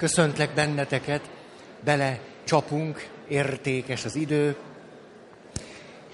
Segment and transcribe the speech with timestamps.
[0.00, 1.30] köszöntlek benneteket,
[1.84, 4.56] bele csapunk, értékes az idő.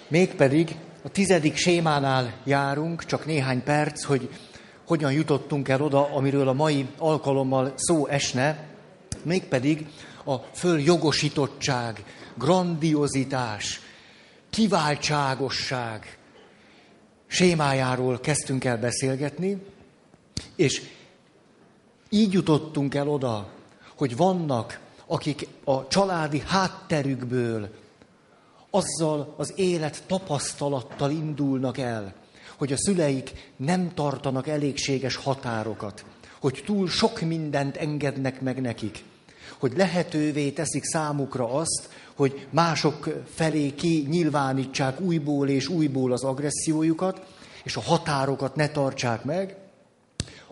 [0.09, 4.31] Mégpedig a tizedik sémánál járunk, csak néhány perc, hogy
[4.87, 8.67] hogyan jutottunk el oda, amiről a mai alkalommal szó esne,
[9.23, 9.87] mégpedig
[10.25, 13.81] a följogosítottság, grandiozitás,
[14.51, 16.19] kiváltságosság
[17.27, 19.63] sémájáról kezdtünk el beszélgetni,
[20.57, 20.83] és
[22.09, 23.55] így jutottunk el oda,
[23.97, 27.69] hogy vannak, akik a családi hátterükből
[28.71, 32.15] azzal az élet tapasztalattal indulnak el,
[32.57, 36.05] hogy a szüleik nem tartanak elégséges határokat,
[36.41, 39.05] hogy túl sok mindent engednek meg nekik,
[39.59, 44.09] hogy lehetővé teszik számukra azt, hogy mások felé ki
[45.01, 47.27] újból és újból az agressziójukat,
[47.63, 49.57] és a határokat ne tartsák meg,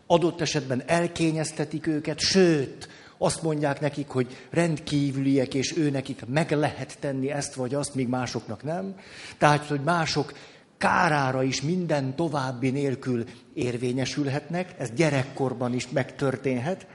[0.06, 6.96] adott esetben elkényeztetik őket, sőt, azt mondják nekik, hogy rendkívüliek, és ő nekik meg lehet
[7.00, 8.94] tenni ezt vagy azt, míg másoknak nem.
[9.38, 10.32] Tehát, hogy mások
[10.78, 16.86] kárára is minden további nélkül érvényesülhetnek, ez gyerekkorban is megtörténhet,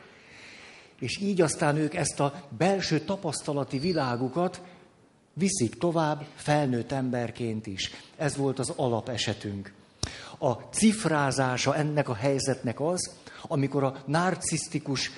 [0.99, 4.61] és így aztán ők ezt a belső tapasztalati világukat
[5.33, 7.91] viszik tovább felnőtt emberként is.
[8.17, 9.73] Ez volt az alapesetünk.
[10.37, 15.11] A cifrázása ennek a helyzetnek az, amikor a narcisztikus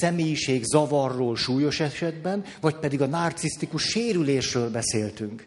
[0.00, 5.46] személyiség zavarról súlyos esetben, vagy pedig a narcisztikus sérülésről beszéltünk.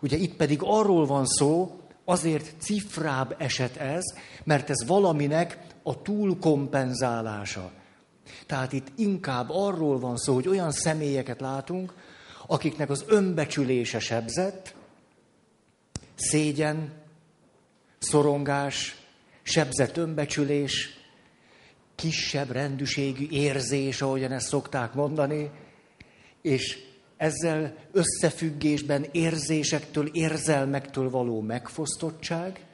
[0.00, 4.02] Ugye itt pedig arról van szó, azért cifrább eset ez,
[4.44, 7.70] mert ez valaminek a túlkompenzálása.
[8.46, 11.94] Tehát itt inkább arról van szó, hogy olyan személyeket látunk,
[12.46, 14.74] akiknek az önbecsülése sebzett,
[16.14, 16.92] szégyen,
[17.98, 18.96] szorongás,
[19.42, 20.88] sebzett önbecsülés,
[21.94, 25.50] kisebb rendűségű érzés, ahogyan ezt szokták mondani,
[26.42, 26.78] és
[27.16, 32.64] ezzel összefüggésben érzésektől, érzelmektől való megfosztottság,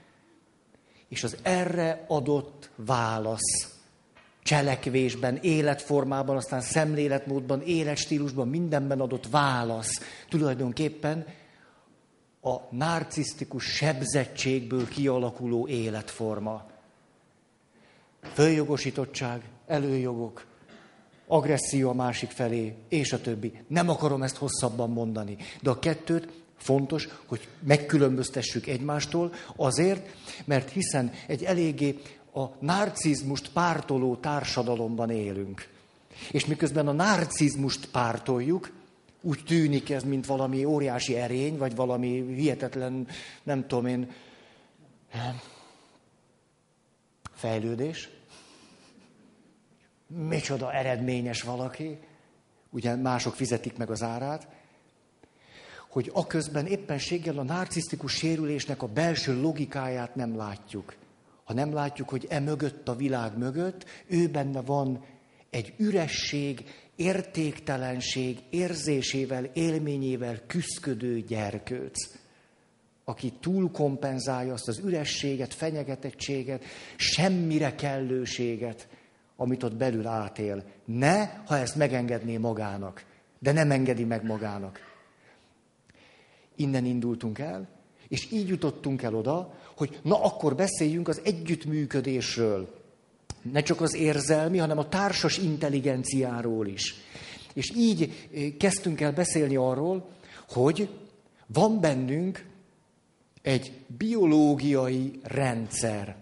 [1.08, 3.80] és az erre adott válasz
[4.42, 11.26] cselekvésben, életformában, aztán szemléletmódban, életstílusban, mindenben adott válasz tulajdonképpen
[12.40, 16.69] a narcisztikus sebzettségből kialakuló életforma.
[18.22, 20.46] Följogosítottság, előjogok,
[21.26, 23.52] agresszió a másik felé, és a többi.
[23.66, 31.12] Nem akarom ezt hosszabban mondani, de a kettőt fontos, hogy megkülönböztessük egymástól, azért, mert hiszen
[31.26, 31.98] egy eléggé
[32.34, 35.68] a narcizmust pártoló társadalomban élünk.
[36.30, 38.70] És miközben a narcizmust pártoljuk,
[39.22, 43.06] úgy tűnik ez, mint valami óriási erény, vagy valami hihetetlen,
[43.42, 44.10] nem tudom én,
[47.40, 48.08] fejlődés.
[50.06, 51.98] Micsoda eredményes valaki,
[52.70, 54.48] ugye mások fizetik meg az árát,
[55.88, 60.94] hogy aközben éppenséggel a narcisztikus sérülésnek a belső logikáját nem látjuk.
[61.44, 65.04] Ha nem látjuk, hogy e mögött a világ mögött, ő benne van
[65.50, 66.64] egy üresség,
[66.96, 72.19] értéktelenség érzésével, élményével küszködő gyerkőc,
[73.10, 76.64] aki túlkompenzálja azt az ürességet, fenyegetettséget,
[76.96, 78.88] semmire kellőséget,
[79.36, 80.64] amit ott belül átél.
[80.84, 83.04] Ne, ha ezt megengedné magának,
[83.38, 84.80] de nem engedi meg magának.
[86.56, 87.68] Innen indultunk el,
[88.08, 92.78] és így jutottunk el oda, hogy na akkor beszéljünk az együttműködésről.
[93.52, 96.94] Ne csak az érzelmi, hanem a társas intelligenciáról is.
[97.52, 100.08] És így eh, kezdtünk el beszélni arról,
[100.48, 100.88] hogy
[101.46, 102.49] van bennünk
[103.42, 106.16] egy biológiai rendszer.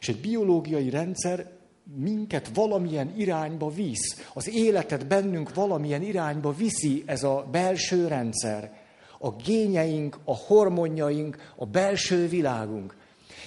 [0.00, 1.50] És egy biológiai rendszer
[1.96, 4.28] minket valamilyen irányba visz.
[4.34, 8.76] Az életet bennünk valamilyen irányba viszi ez a belső rendszer.
[9.18, 12.96] A gényeink, a hormonjaink, a belső világunk.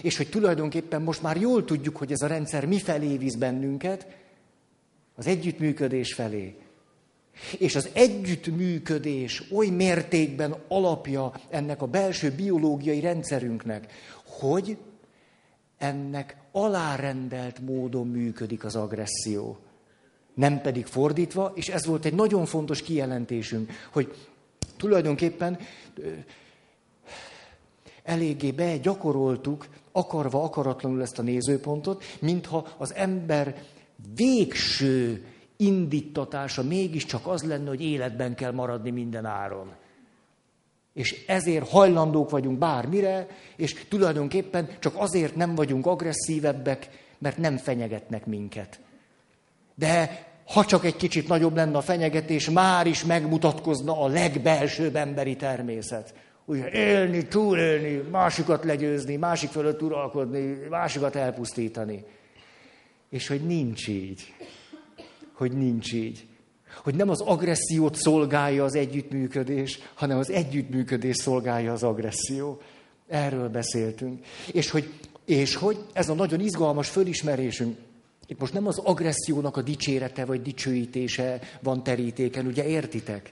[0.02, 4.08] És hogy tulajdonképpen most már jól tudjuk, hogy ez a rendszer mi felé visz bennünket,
[5.16, 6.61] az együttműködés felé.
[7.58, 13.94] És az együttműködés oly mértékben alapja ennek a belső biológiai rendszerünknek,
[14.26, 14.78] hogy
[15.78, 19.58] ennek alárendelt módon működik az agresszió.
[20.34, 24.14] Nem pedig fordítva, és ez volt egy nagyon fontos kijelentésünk, hogy
[24.78, 25.60] tulajdonképpen
[28.04, 33.64] eléggé begyakoroltuk, akarva, akaratlanul ezt a nézőpontot, mintha az ember
[34.16, 35.26] végső
[35.62, 39.72] indítatása mégiscsak az lenne, hogy életben kell maradni minden áron.
[40.94, 48.26] És ezért hajlandók vagyunk bármire, és tulajdonképpen csak azért nem vagyunk agresszívebbek, mert nem fenyegetnek
[48.26, 48.80] minket.
[49.76, 55.36] De Ha csak egy kicsit nagyobb lenne a fenyegetés, már is megmutatkozna a legbelsőbb emberi
[55.36, 56.14] természet.
[56.46, 62.04] Ugye élni, túlélni, másikat legyőzni, másik fölött uralkodni, másikat elpusztítani.
[63.10, 64.34] És hogy nincs így.
[65.42, 66.26] Hogy nincs így.
[66.84, 72.62] Hogy nem az agressziót szolgálja az együttműködés, hanem az együttműködés szolgálja az agresszió.
[73.08, 74.26] Erről beszéltünk.
[74.52, 74.94] És hogy,
[75.26, 77.78] és hogy ez a nagyon izgalmas fölismerésünk,
[78.28, 83.32] itt most nem az agressziónak a dicsérete vagy dicsőítése van terítéken, ugye értitek?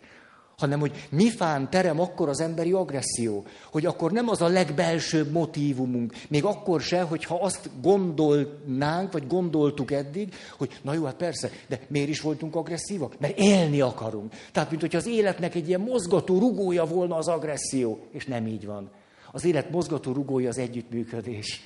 [0.60, 5.32] Hanem hogy mi fán terem akkor az emberi agresszió, hogy akkor nem az a legbelsőbb
[5.32, 11.50] motívumunk, még akkor se, hogyha azt gondolnánk, vagy gondoltuk eddig, hogy na jó, hát persze,
[11.68, 13.20] de miért is voltunk agresszívak?
[13.20, 14.34] Mert élni akarunk.
[14.52, 18.66] Tehát, mint hogyha az életnek egy ilyen mozgató rugója volna az agresszió, és nem így
[18.66, 18.90] van.
[19.32, 21.62] Az élet mozgató rugója az együttműködés.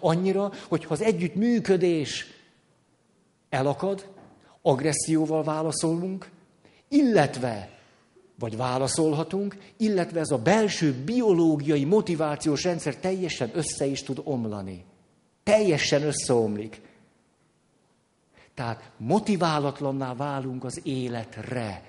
[0.00, 2.26] Annyira, hogy ha az együttműködés
[3.48, 4.08] elakad,
[4.62, 6.30] agresszióval válaszolunk,
[6.88, 7.70] illetve,
[8.38, 14.84] vagy válaszolhatunk, illetve ez a belső biológiai motivációs rendszer teljesen össze is tud omlani.
[15.42, 16.80] Teljesen összeomlik.
[18.54, 21.82] Tehát motiválatlanná válunk az életre.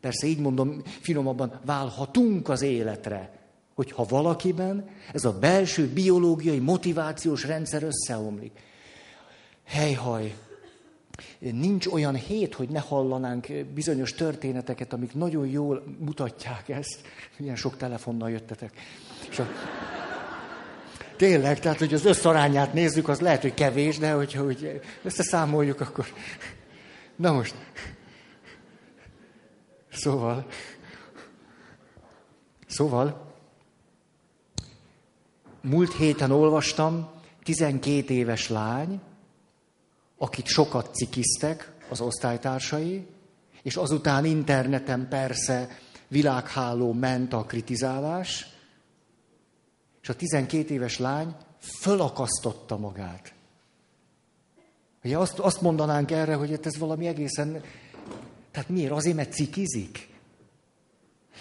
[0.00, 3.32] Persze így mondom, finomabban válhatunk az életre,
[3.74, 8.52] hogyha valakiben ez a belső biológiai motivációs rendszer összeomlik.
[9.64, 10.34] Helyhaj,
[11.38, 17.00] Nincs olyan hét, hogy ne hallanánk bizonyos történeteket, amik nagyon jól mutatják ezt.
[17.38, 18.72] Milyen sok telefonnal jöttetek.
[19.30, 19.46] És a...
[21.16, 26.06] Tényleg, tehát, hogy az összarányát nézzük, az lehet, hogy kevés, de hogyha hogy összeszámoljuk, akkor...
[27.16, 27.54] Na most.
[29.92, 30.46] Szóval...
[32.66, 33.32] Szóval...
[35.60, 37.10] Múlt héten olvastam,
[37.42, 39.00] 12 éves lány,
[40.24, 43.06] akit sokat cikiztek az osztálytársai,
[43.62, 45.78] és azután interneten persze
[46.08, 48.46] világháló ment a kritizálás,
[50.02, 53.34] és a 12 éves lány fölakasztotta magát.
[55.04, 57.62] Ugye azt, azt mondanánk erre, hogy ez valami egészen...
[58.50, 58.92] Tehát miért?
[58.92, 60.08] Azért, mert cikizik?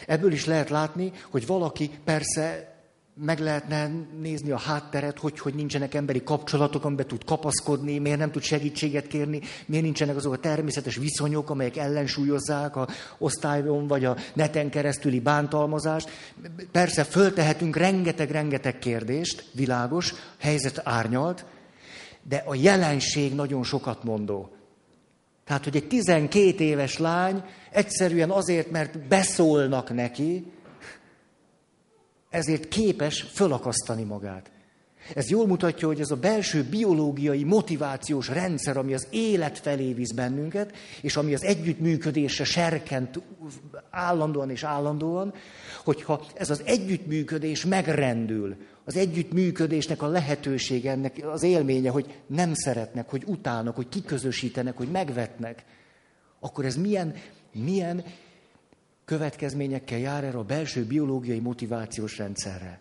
[0.08, 2.73] Ebből is lehet látni, hogy valaki persze
[3.16, 8.32] meg lehetne nézni a hátteret, hogy, hogy nincsenek emberi kapcsolatok, amiben tud kapaszkodni, miért nem
[8.32, 12.88] tud segítséget kérni, miért nincsenek azok a természetes viszonyok, amelyek ellensúlyozzák a
[13.18, 16.10] osztályon vagy a neten keresztüli bántalmazást.
[16.72, 21.46] Persze föltehetünk rengeteg-rengeteg kérdést, világos, helyzet árnyalt,
[22.28, 24.52] de a jelenség nagyon sokat mondó.
[25.46, 30.52] Tehát, hogy egy 12 éves lány egyszerűen azért, mert beszólnak neki,
[32.34, 34.52] ezért képes fölakasztani magát.
[35.16, 40.12] Ez jól mutatja, hogy ez a belső biológiai motivációs rendszer, ami az élet felé visz
[40.12, 40.72] bennünket,
[41.02, 43.22] és ami az együttműködésre serkent
[43.90, 45.34] állandóan és állandóan,
[45.84, 53.10] hogyha ez az együttműködés megrendül, az együttműködésnek a lehetősége, ennek az élménye, hogy nem szeretnek,
[53.10, 55.66] hogy utálnak, hogy kiközösítenek, hogy megvetnek,
[56.40, 57.16] akkor ez milyen,
[57.52, 58.04] milyen
[59.06, 62.80] következményekkel jár erre a belső biológiai motivációs rendszerre.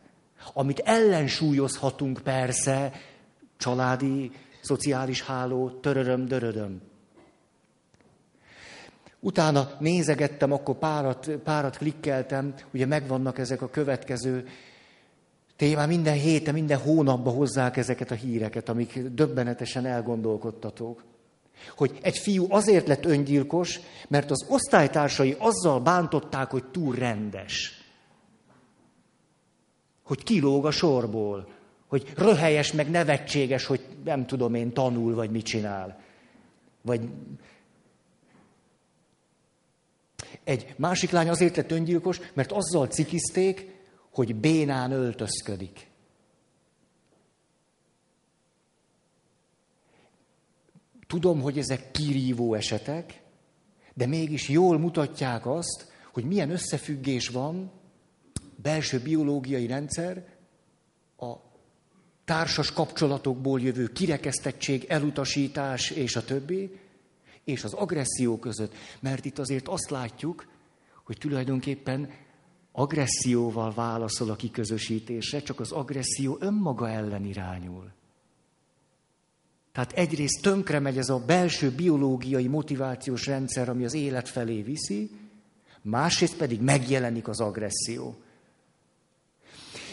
[0.53, 2.93] Amit ellensúlyozhatunk persze,
[3.57, 4.31] családi,
[4.61, 6.81] szociális háló, töröröm, dörödöm.
[9.21, 14.49] Utána nézegettem, akkor párat, párat klikkeltem, ugye megvannak ezek a következő
[15.57, 21.02] témák, minden héten, minden hónapban hozzák ezeket a híreket, amik döbbenetesen elgondolkodtatók
[21.76, 27.83] hogy egy fiú azért lett öngyilkos, mert az osztálytársai azzal bántották, hogy túl rendes.
[30.02, 31.49] Hogy kilóg a sorból.
[31.87, 36.00] Hogy röhelyes, meg nevetséges, hogy nem tudom én, tanul, vagy mit csinál.
[36.83, 37.09] Vagy
[40.45, 45.91] egy másik lány azért lett öngyilkos, mert azzal cikizték, hogy bénán öltözködik.
[51.12, 53.23] Tudom, hogy ezek kirívó esetek,
[53.95, 57.71] de mégis jól mutatják azt, hogy milyen összefüggés van
[58.57, 60.26] belső biológiai rendszer,
[61.16, 61.33] a
[62.25, 66.78] társas kapcsolatokból jövő kirekesztettség, elutasítás és a többi,
[67.45, 68.75] és az agresszió között.
[69.00, 70.47] Mert itt azért azt látjuk,
[71.04, 72.11] hogy tulajdonképpen
[72.73, 77.92] agresszióval válaszol a kiközösítésre, csak az agresszió önmaga ellen irányul.
[79.73, 85.11] Tehát egyrészt tönkre megy ez a belső biológiai motivációs rendszer, ami az élet felé viszi,
[85.83, 88.17] másrészt pedig megjelenik az agresszió.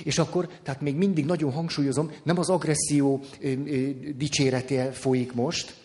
[0.03, 5.75] És akkor, tehát még mindig nagyon hangsúlyozom, nem az agresszió ö, ö, dicsérete folyik most,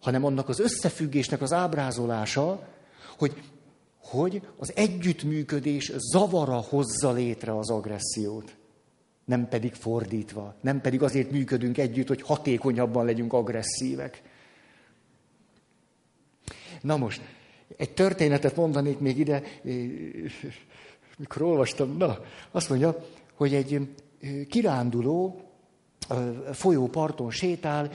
[0.00, 2.68] hanem annak az összefüggésnek az ábrázolása,
[3.18, 3.42] hogy,
[3.98, 8.56] hogy az együttműködés zavara hozza létre az agressziót.
[9.24, 10.54] Nem pedig fordítva.
[10.60, 14.22] Nem pedig azért működünk együtt, hogy hatékonyabban legyünk agresszívek.
[16.80, 17.22] Na most,
[17.76, 19.42] egy történetet mondanék még ide,
[21.18, 22.18] mikor olvastam, na,
[22.50, 23.88] azt mondja, hogy egy
[24.48, 25.40] kiránduló
[26.52, 27.90] folyóparton sétál,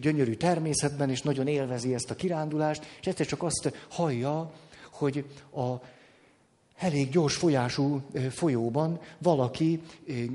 [0.00, 4.52] gyönyörű természetben, és nagyon élvezi ezt a kirándulást, és egyszer csak azt hallja,
[4.92, 5.74] hogy a
[6.82, 9.80] elég gyors folyású folyóban valaki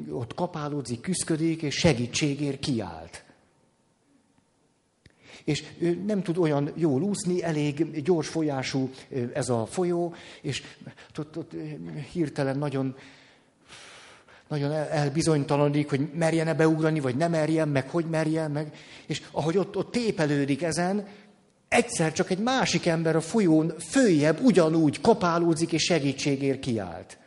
[0.09, 3.23] ott kapálódzik, küszködik, és segítségért kiállt.
[5.43, 5.63] És
[6.05, 8.89] nem tud olyan jól úszni, elég gyors folyású
[9.33, 10.63] ez a folyó, és
[11.17, 11.51] ott, ott
[12.11, 12.95] hirtelen nagyon
[14.47, 18.75] nagyon elbizonytalanodik, hogy merjen-e beugrani, vagy nem merjen, meg hogy merjen, meg.
[19.05, 21.07] És ahogy ott, ott tépelődik ezen,
[21.67, 27.17] egyszer csak egy másik ember a folyón följebb ugyanúgy kapálódzik és segítségért kiált.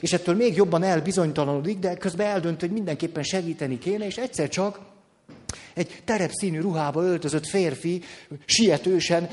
[0.00, 4.80] És ettől még jobban elbizonytalanodik, de közben eldönt, hogy mindenképpen segíteni kéne, és egyszer csak
[5.74, 8.02] egy terepszínű ruhába öltözött férfi
[8.44, 9.28] sietősen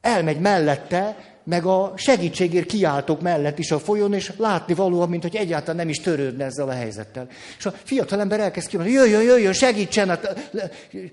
[0.00, 5.36] elmegy mellette, meg a segítségért kiáltók mellett is a folyón, és látni valóan, mint hogy
[5.36, 7.28] egyáltalán nem is törődne ezzel a helyzettel.
[7.58, 10.50] És a fiatalember elkezd kiáltani, jöjjön, jöjjön, segítsen, hát,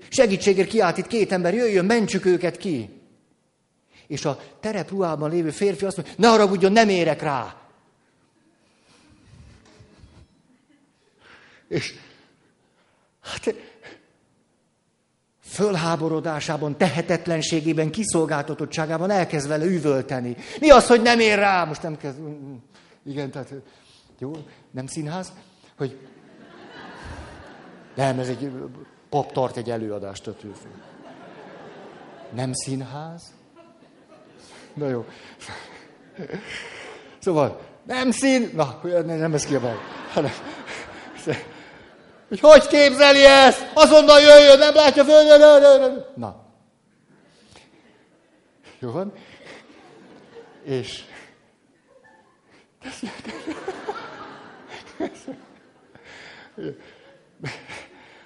[0.08, 2.88] segítségért kiált itt két ember, jöjjön, mentsük őket ki.
[4.06, 7.56] És a terepruhában lévő férfi azt mondja, ne haragudjon, nem érek rá.
[11.68, 11.94] És
[13.22, 13.54] hát
[15.56, 20.36] fölháborodásában, tehetetlenségében, kiszolgáltatottságában elkezd vele üvölteni.
[20.60, 21.64] Mi az, hogy nem ér rá?
[21.64, 22.18] Most nem kezd...
[23.06, 23.52] Igen, tehát
[24.18, 24.32] jó,
[24.70, 25.32] nem színház,
[25.76, 25.98] hogy
[27.94, 28.50] nem, ez egy
[29.08, 30.70] pap tart egy előadást a tűző.
[32.34, 33.22] Nem színház?
[34.74, 35.04] Na jó.
[37.18, 38.50] Szóval, nem szín...
[38.54, 39.76] Na, nem ez kiabál.
[40.12, 40.30] Hanem,
[42.28, 43.66] hogy hogy képzeli ezt?
[43.74, 46.04] Azonnal jöjjön, nem látja földön.
[46.14, 46.44] Na.
[48.78, 49.12] Jó van?
[50.64, 51.04] És...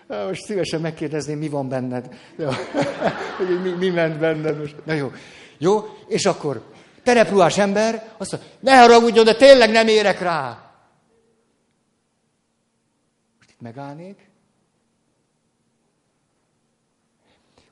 [0.07, 2.09] Most szívesen megkérdezném, mi van benned.
[3.63, 4.75] Mi, mi ment benned most.
[4.85, 5.13] Na jó.
[5.59, 6.63] Jó, és akkor
[7.03, 10.70] terepruhás ember azt mondja, ne haragudjon, de tényleg nem érek rá
[13.61, 14.31] megállnék,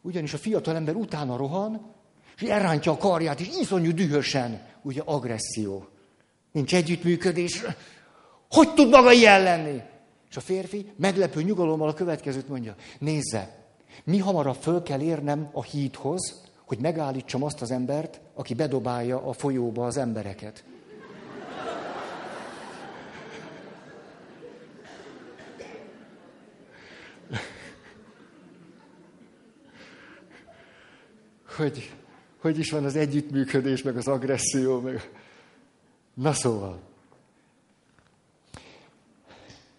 [0.00, 1.94] ugyanis a fiatal ember utána rohan,
[2.36, 5.88] és elrántja a karját, és iszonyú dühösen, ugye agresszió.
[6.52, 7.62] Nincs együttműködés.
[8.50, 9.82] Hogy tud maga ilyen lenni?
[10.30, 12.74] És a férfi meglepő nyugalommal a következőt mondja.
[12.98, 13.66] Nézze,
[14.04, 19.32] mi hamarabb föl kell érnem a hídhoz, hogy megállítsam azt az embert, aki bedobálja a
[19.32, 20.64] folyóba az embereket.
[31.58, 31.92] Hogy
[32.38, 35.10] hogy is van az együttműködés, meg az agresszió, meg...
[36.14, 36.80] Na szóval.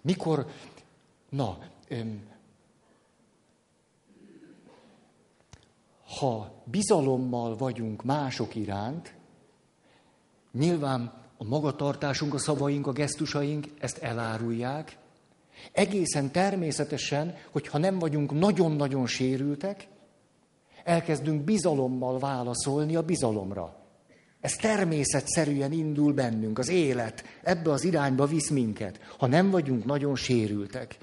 [0.02, 0.46] Mikor,
[1.30, 1.58] na,
[1.88, 2.28] öm,
[6.18, 9.14] ha bizalommal vagyunk mások iránt,
[10.52, 14.98] nyilván a magatartásunk, a szavaink, a gesztusaink ezt elárulják.
[15.72, 19.88] Egészen természetesen, hogyha nem vagyunk nagyon-nagyon sérültek,
[20.84, 23.80] elkezdünk bizalommal válaszolni a bizalomra.
[24.42, 30.16] Ez természetszerűen indul bennünk, az élet ebbe az irányba visz minket, ha nem vagyunk nagyon
[30.16, 30.98] sérültek.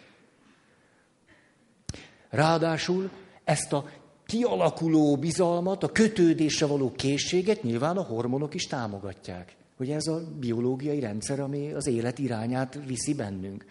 [2.30, 3.11] Ráadásul
[3.45, 3.88] ezt a
[4.26, 9.56] kialakuló bizalmat, a kötődésre való készséget nyilván a hormonok is támogatják.
[9.76, 13.64] Hogy ez a biológiai rendszer, ami az élet irányát viszi bennünk.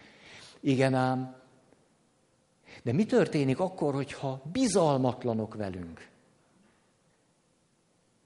[0.59, 1.35] Igen ám,
[2.85, 6.07] de mi történik akkor, hogyha bizalmatlanok velünk?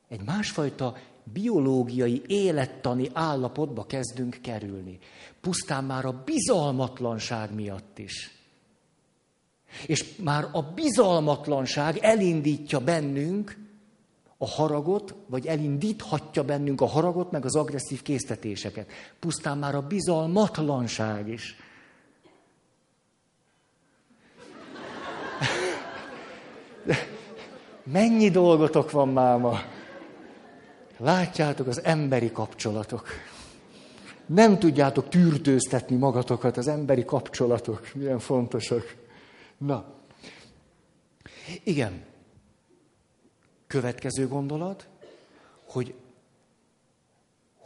[0.08, 5.00] Egy másfajta biológiai, élettani állapotba kezdünk kerülni.
[5.42, 8.32] Pusztán már a bizalmatlanság miatt is.
[9.86, 13.58] És már a bizalmatlanság elindítja bennünk
[14.38, 18.92] a haragot, vagy elindíthatja bennünk a haragot, meg az agresszív késztetéseket.
[19.20, 21.56] Pusztán már a bizalmatlanság is.
[27.84, 29.60] Mennyi dolgotok van máma?
[30.98, 33.08] Látjátok, az emberi kapcsolatok.
[34.26, 38.96] Nem tudjátok tűrtőztetni magatokat, az emberi kapcsolatok milyen fontosak.
[39.58, 39.86] Na,
[41.64, 42.06] igen.
[43.68, 44.88] Következő gondolat,
[45.66, 45.94] hogy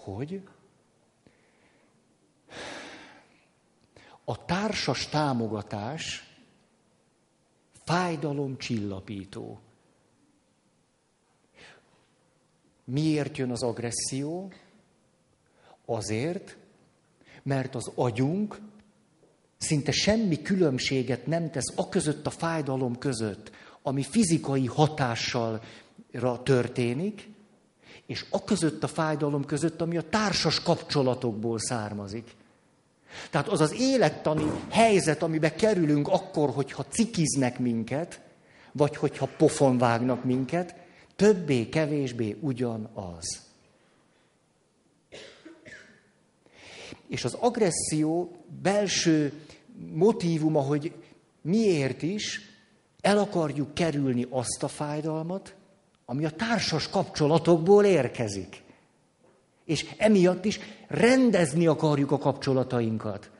[0.03, 0.41] hogy
[4.25, 6.32] a társas támogatás
[7.83, 9.59] fájdalom csillapító.
[12.83, 14.51] Miért jön az agresszió?
[15.85, 16.57] Azért,
[17.43, 18.59] mert az agyunk
[19.57, 25.61] szinte semmi különbséget nem tesz a között a fájdalom között, ami fizikai hatással
[26.43, 27.29] történik,
[28.05, 32.35] és a között a fájdalom között, ami a társas kapcsolatokból származik.
[33.29, 38.21] Tehát az az élettani helyzet, amibe kerülünk akkor, hogyha cikiznek minket,
[38.71, 40.75] vagy hogyha pofon vágnak minket,
[41.15, 43.41] többé-kevésbé ugyanaz.
[47.07, 49.33] És az agresszió belső
[49.93, 50.93] motívuma, hogy
[51.41, 52.41] miért is
[53.01, 55.55] el akarjuk kerülni azt a fájdalmat,
[56.05, 58.62] ami a társas kapcsolatokból érkezik.
[59.65, 63.31] És emiatt is rendezni akarjuk a kapcsolatainkat.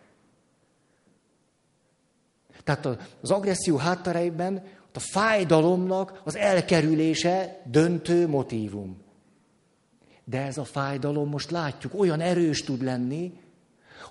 [2.63, 2.85] Tehát
[3.21, 4.63] az agresszió háttereiben
[4.93, 9.01] a fájdalomnak az elkerülése döntő motívum.
[10.23, 13.33] De ez a fájdalom, most látjuk, olyan erős tud lenni,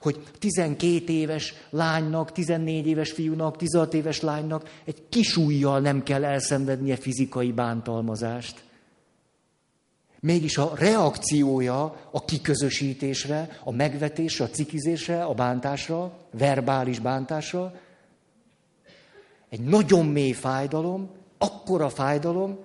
[0.01, 6.25] hogy 12 éves lánynak, 14 éves fiúnak, 16 éves lánynak egy kis ujjal nem kell
[6.25, 8.63] elszenvednie fizikai bántalmazást.
[10.23, 17.75] Mégis a reakciója a kiközösítésre, a megvetésre, a cikizésre, a bántásra, verbális bántásra,
[19.49, 22.59] egy nagyon mély fájdalom, akkora fájdalom,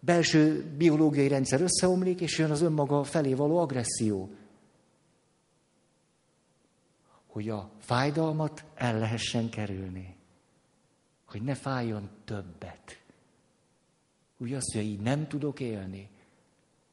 [0.00, 4.30] belső biológiai rendszer összeomlik, és jön az önmaga felé való agresszió
[7.30, 10.16] hogy a fájdalmat el lehessen kerülni.
[11.24, 13.02] Hogy ne fájjon többet.
[14.38, 16.08] Úgy azt, hogy így nem tudok élni.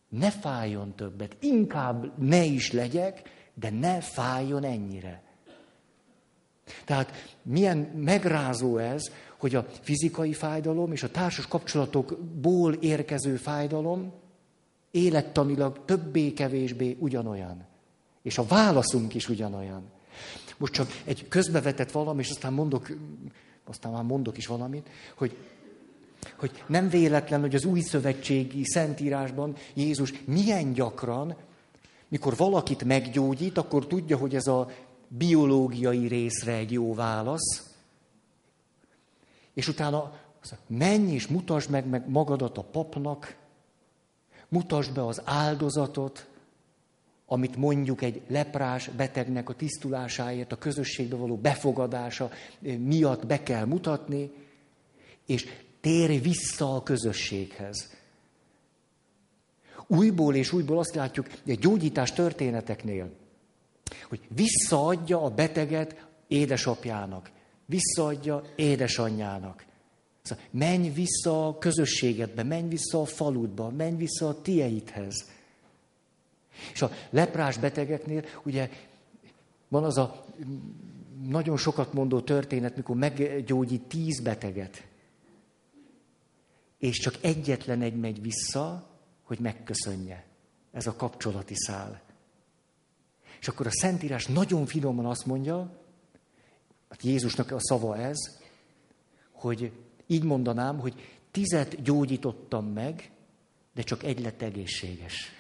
[0.10, 1.36] Ne fájjon többet.
[1.40, 3.22] Inkább ne is legyek,
[3.54, 5.22] de ne fájjon ennyire.
[6.86, 14.14] Tehát milyen megrázó ez, hogy a fizikai fájdalom és a társas kapcsolatokból érkező fájdalom
[14.92, 17.66] élettanilag többé-kevésbé ugyanolyan.
[18.22, 19.84] És a válaszunk is ugyanolyan.
[20.58, 22.92] Most csak egy közbevetett valami, és aztán mondok,
[23.66, 25.38] aztán már mondok is valamit, hogy,
[26.36, 31.36] hogy nem véletlen, hogy az új szövetségi szentírásban Jézus milyen gyakran,
[32.08, 34.70] mikor valakit meggyógyít, akkor tudja, hogy ez a
[35.08, 37.76] biológiai részre egy jó válasz,
[39.54, 40.20] és utána
[40.68, 43.36] menj és mutasd meg, meg magadat a papnak,
[44.50, 46.28] mutasd be az áldozatot,
[47.26, 54.32] amit mondjuk egy leprás betegnek a tisztulásáért, a közösségbe való befogadása miatt be kell mutatni,
[55.26, 55.46] és
[55.88, 57.96] térj vissza a közösséghez.
[59.88, 63.10] Újból és újból azt látjuk, a gyógyítás történeteknél,
[64.10, 67.32] hogy visszaadja a beteget édesapjának,
[67.66, 69.66] visszaadja édesanyjának.
[70.22, 75.30] Szóval menj vissza a közösségedbe, menj vissza a faludba, menj vissza a tieidhez.
[76.74, 78.70] És a leprás betegeknél ugye
[79.68, 80.26] van az a
[81.28, 84.87] nagyon sokat mondó történet, mikor meggyógyít tíz beteget.
[86.78, 88.90] És csak egyetlen egy megy vissza,
[89.24, 90.26] hogy megköszönje.
[90.72, 92.02] Ez a kapcsolati szál.
[93.40, 95.82] És akkor a Szentírás nagyon finoman azt mondja,
[96.90, 98.18] hát Jézusnak a szava ez,
[99.32, 99.72] hogy
[100.08, 103.12] így mondanám, hogy tizet gyógyítottam meg,
[103.74, 105.32] de csak egy lett egészséges.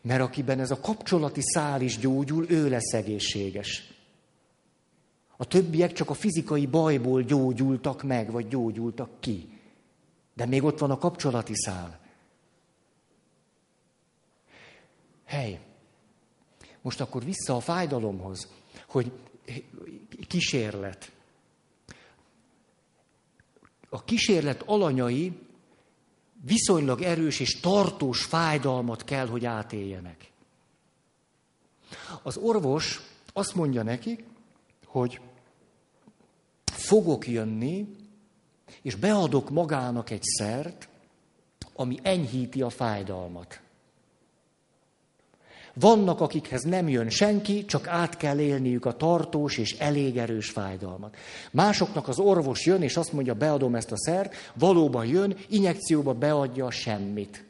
[0.00, 3.99] Mert akiben ez a kapcsolati szál is gyógyul, ő lesz egészséges.
[5.40, 9.58] A többiek csak a fizikai bajból gyógyultak meg, vagy gyógyultak ki.
[10.34, 12.00] De még ott van a kapcsolati szál.
[15.24, 15.60] Hely,
[16.80, 18.48] most akkor vissza a fájdalomhoz,
[18.88, 19.12] hogy
[20.28, 21.12] kísérlet.
[23.88, 25.38] A kísérlet alanyai
[26.44, 30.30] viszonylag erős és tartós fájdalmat kell, hogy átéljenek.
[32.22, 33.00] Az orvos
[33.32, 34.24] azt mondja nekik,
[34.86, 35.20] hogy
[36.90, 37.88] fogok jönni,
[38.82, 40.88] és beadok magának egy szert,
[41.74, 43.60] ami enyhíti a fájdalmat.
[45.74, 51.16] Vannak, akikhez nem jön senki, csak át kell élniük a tartós és elég erős fájdalmat.
[51.50, 56.70] Másoknak az orvos jön, és azt mondja, beadom ezt a szert, valóban jön, injekcióba beadja
[56.70, 57.44] semmit.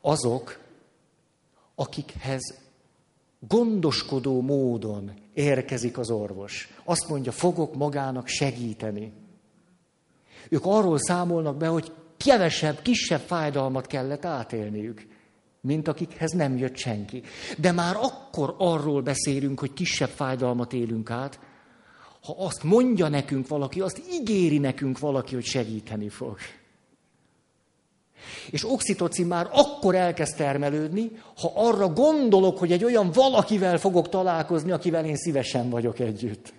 [0.00, 0.60] Azok,
[1.74, 2.58] akikhez
[3.48, 6.68] gondoskodó módon érkezik az orvos.
[6.84, 9.12] Azt mondja, fogok magának segíteni.
[10.48, 15.06] Ők arról számolnak be, hogy kevesebb, kisebb fájdalmat kellett átélniük,
[15.60, 17.22] mint akikhez nem jött senki.
[17.58, 21.40] De már akkor arról beszélünk, hogy kisebb fájdalmat élünk át,
[22.22, 26.36] ha azt mondja nekünk valaki, azt ígéri nekünk valaki, hogy segíteni fog.
[28.50, 34.70] És oxitocin már akkor elkezd termelődni, ha arra gondolok, hogy egy olyan valakivel fogok találkozni,
[34.70, 36.52] akivel én szívesen vagyok együtt.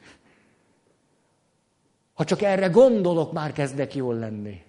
[2.14, 4.62] Ha csak erre gondolok, már kezdek jól lenni.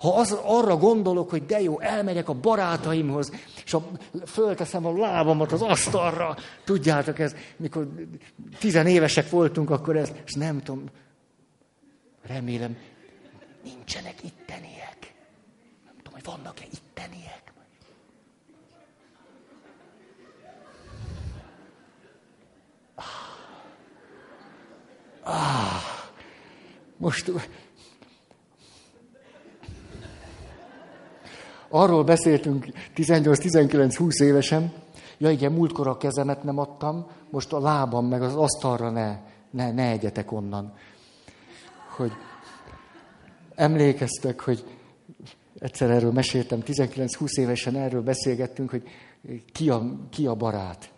[0.00, 3.32] Ha az, arra gondolok, hogy de jó, elmegyek a barátaimhoz,
[3.64, 3.86] és a,
[4.26, 7.88] fölteszem a lábamat az asztalra, tudjátok, ez, mikor
[8.58, 10.84] tizenévesek voltunk, akkor ez, és nem tudom,
[12.26, 12.76] remélem,
[13.64, 14.87] nincsenek tudom, hogy
[16.28, 17.52] vannak-e itteniek.
[22.94, 23.04] Ah.
[25.22, 25.82] Ah.
[26.96, 27.32] Most
[31.68, 34.72] Arról beszéltünk 18-19-20 évesen,
[35.18, 39.18] ja igen, múltkor a kezemet nem adtam, most a lábam meg az asztalra ne,
[39.50, 40.72] ne, ne egyetek onnan.
[41.96, 42.12] Hogy
[43.54, 44.77] emlékeztek, hogy
[45.58, 48.82] egyszer erről meséltem, 19-20 évesen erről beszélgettünk, hogy
[49.52, 50.92] ki a, ki a barát.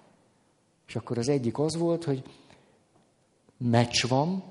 [0.87, 2.23] És akkor az egyik az volt, hogy
[3.57, 4.45] meccs van,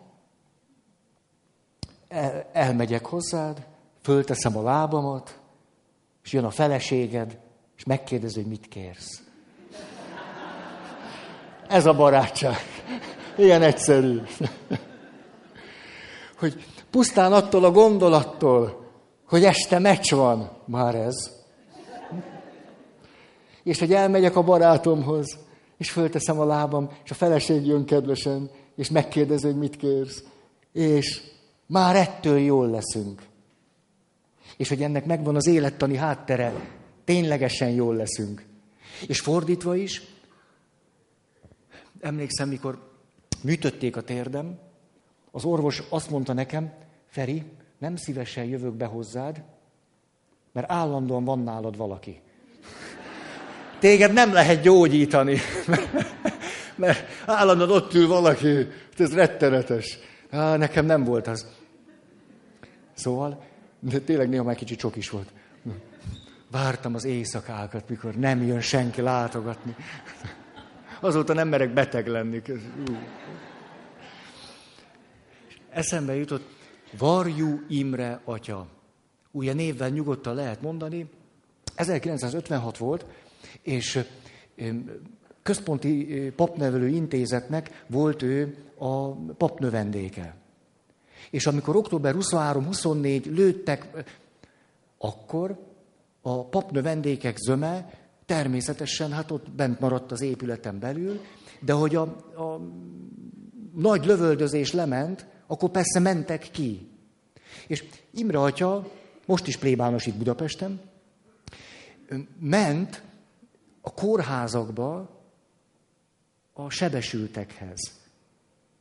[2.08, 3.68] el, elmegyek hozzád,
[4.02, 5.40] fölteszem a lábamat,
[6.24, 7.40] és jön a feleséged,
[7.78, 9.24] és megkérdezi, hogy mit kérsz.
[11.68, 12.58] Ez a barátság.
[13.38, 14.22] Ilyen egyszerű.
[16.38, 18.79] Hogy pusztán attól a gondolattól,
[19.30, 21.16] hogy este meccs van, már ez.
[23.64, 25.38] És hogy elmegyek a barátomhoz,
[25.78, 30.24] és fölteszem a lábam, és a feleség jön kedvesen, és megkérdezi, hogy mit kérsz.
[30.74, 31.22] És
[31.66, 33.28] már ettől jól leszünk
[34.60, 36.54] és hogy ennek megvan az élettani háttere,
[37.04, 38.46] ténylegesen jól leszünk.
[39.08, 40.02] És fordítva is,
[42.00, 42.92] emlékszem, mikor
[43.44, 44.60] műtötték a térdem,
[45.32, 46.74] az orvos azt mondta nekem,
[47.08, 47.44] Feri,
[47.80, 49.44] nem szívesen jövök be hozzád,
[50.52, 52.22] mert állandóan van nálad valaki.
[53.80, 55.38] Téged nem lehet gyógyítani,
[56.76, 59.98] mert állandóan ott ül valaki, ez rettenetes.
[60.30, 61.48] Á, nekem nem volt az.
[62.94, 63.48] Szóval
[63.80, 65.34] de tényleg néha már kicsit csok is volt.
[66.52, 69.76] Vártam az éjszakákat, mikor nem jön senki látogatni.
[71.00, 72.42] Azóta nem merek beteg lenni.
[75.70, 76.59] Eszembe jutott
[76.98, 78.68] Varjú Imre atya.
[79.32, 81.10] Ugye névvel nyugodtan lehet mondani.
[81.76, 83.06] 1956 volt,
[83.62, 84.04] és
[85.42, 90.36] központi papnevelő intézetnek volt ő a papnövendéke.
[91.30, 94.06] És amikor október 23-24 lőttek,
[94.98, 95.58] akkor
[96.22, 97.90] a papnövendékek zöme
[98.26, 101.20] természetesen hát ott bent maradt az épületen belül,
[101.60, 102.02] de hogy a,
[102.36, 102.62] a
[103.76, 106.90] nagy lövöldözés lement, akkor persze mentek ki.
[107.68, 108.92] És Imre atya,
[109.26, 110.82] most is plébános itt Budapesten,
[112.40, 113.04] ment
[113.82, 115.18] a kórházakba
[116.54, 117.80] a sebesültekhez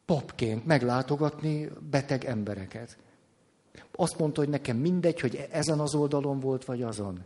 [0.04, 2.96] papként meglátogatni beteg embereket.
[3.92, 7.24] Azt mondta, hogy nekem mindegy, hogy ezen az oldalon volt, vagy azon.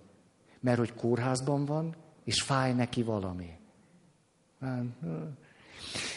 [0.60, 3.58] Mert hogy kórházban van, és fáj neki valami.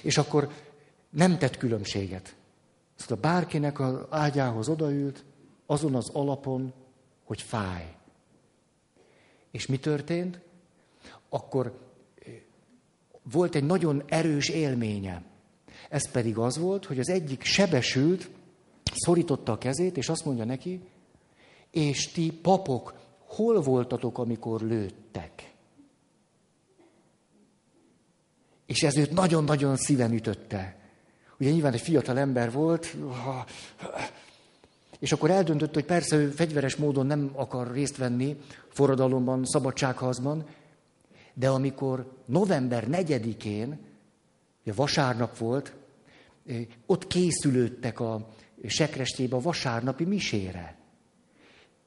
[0.03, 0.49] És akkor
[1.09, 2.35] nem tett különbséget.
[2.95, 5.23] Szóval bárkinek az ágyához odaült,
[5.65, 6.73] azon az alapon,
[7.23, 7.95] hogy fáj.
[9.51, 10.39] És mi történt?
[11.29, 11.79] Akkor
[12.25, 12.34] eh,
[13.31, 15.23] volt egy nagyon erős élménye.
[15.89, 18.29] Ez pedig az volt, hogy az egyik sebesült
[18.93, 20.81] szorította a kezét, és azt mondja neki,
[21.71, 22.93] és ti papok,
[23.25, 25.53] hol voltatok, amikor lőttek?
[28.65, 30.85] És ez őt nagyon-nagyon szíven ütötte.
[31.39, 32.95] Ugye nyilván egy fiatal ember volt,
[35.00, 38.38] és akkor eldöntött, hogy persze ő fegyveres módon nem akar részt venni
[38.69, 40.45] forradalomban, szabadsághazban,
[41.34, 43.80] de amikor november 4-én
[44.62, 45.74] ugye vasárnap volt,
[46.86, 48.30] ott készülődtek a
[48.65, 50.78] sekrestébe a vasárnapi misére.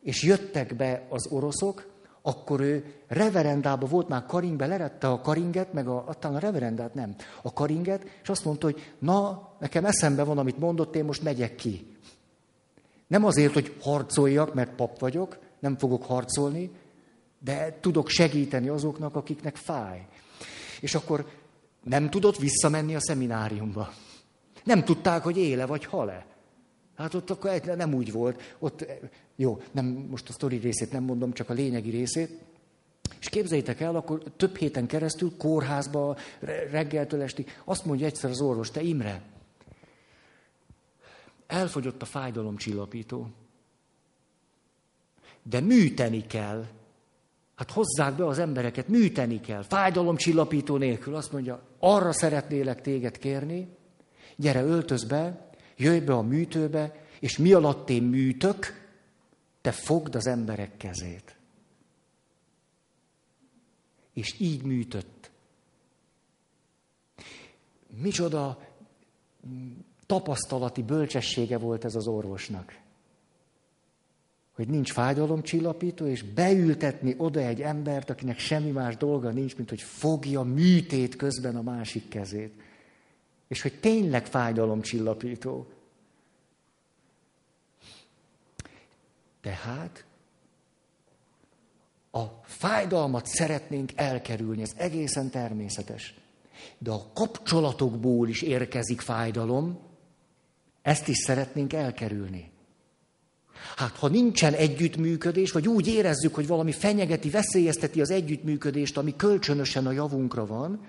[0.02, 1.87] És jöttek be az oroszok,
[2.28, 7.14] akkor ő reverendába volt már karingbe, lerette a karinget, meg a, aztán a reverendát nem,
[7.42, 11.54] a karinget, és azt mondta, hogy na, nekem eszembe van, amit mondott, én most megyek
[11.54, 11.96] ki.
[13.06, 16.70] Nem azért, hogy harcoljak, mert pap vagyok, nem fogok harcolni,
[17.38, 20.06] de tudok segíteni azoknak, akiknek fáj.
[20.80, 21.26] És akkor
[21.84, 23.92] nem tudott visszamenni a szemináriumba.
[24.64, 26.26] Nem tudták, hogy éle vagy hale.
[26.98, 28.56] Hát ott akkor nem úgy volt.
[28.58, 28.86] Ott,
[29.36, 32.30] jó, nem, most a sztori részét nem mondom, csak a lényegi részét.
[33.20, 36.16] És képzeljétek el, akkor több héten keresztül kórházba,
[36.70, 39.22] reggeltől estig, azt mondja egyszer az orvos, te Imre,
[41.46, 43.30] elfogyott a fájdalomcsillapító,
[45.42, 46.66] de műteni kell.
[47.54, 51.14] Hát hozzák be az embereket, műteni kell, fájdalomcsillapító nélkül.
[51.14, 53.68] Azt mondja, arra szeretnélek téged kérni,
[54.36, 55.47] gyere öltöz be,
[55.78, 58.88] jöjj be a műtőbe, és mi alatt én műtök,
[59.60, 61.36] te fogd az emberek kezét.
[64.12, 65.30] És így műtött.
[68.02, 68.66] Micsoda
[70.06, 72.78] tapasztalati bölcsessége volt ez az orvosnak.
[74.54, 79.82] Hogy nincs fájdalomcsillapító, és beültetni oda egy embert, akinek semmi más dolga nincs, mint hogy
[79.82, 82.52] fogja műtét közben a másik kezét.
[83.48, 85.66] És hogy tényleg fájdalomcsillapító.
[89.40, 90.04] Tehát
[92.10, 96.14] a fájdalmat szeretnénk elkerülni, ez egészen természetes.
[96.78, 99.78] De a kapcsolatokból is érkezik fájdalom,
[100.82, 102.50] ezt is szeretnénk elkerülni.
[103.76, 109.86] Hát, ha nincsen együttműködés, vagy úgy érezzük, hogy valami fenyegeti, veszélyezteti az együttműködést, ami kölcsönösen
[109.86, 110.80] a javunkra van,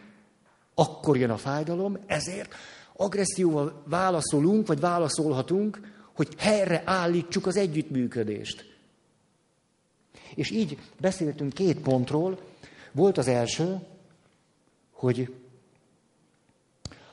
[0.79, 2.53] akkor jön a fájdalom, ezért
[2.95, 5.79] agresszióval válaszolunk, vagy válaszolhatunk,
[6.15, 8.77] hogy helyre állítsuk az együttműködést.
[10.35, 12.39] És így beszéltünk két pontról.
[12.91, 13.79] Volt az első,
[14.91, 15.33] hogy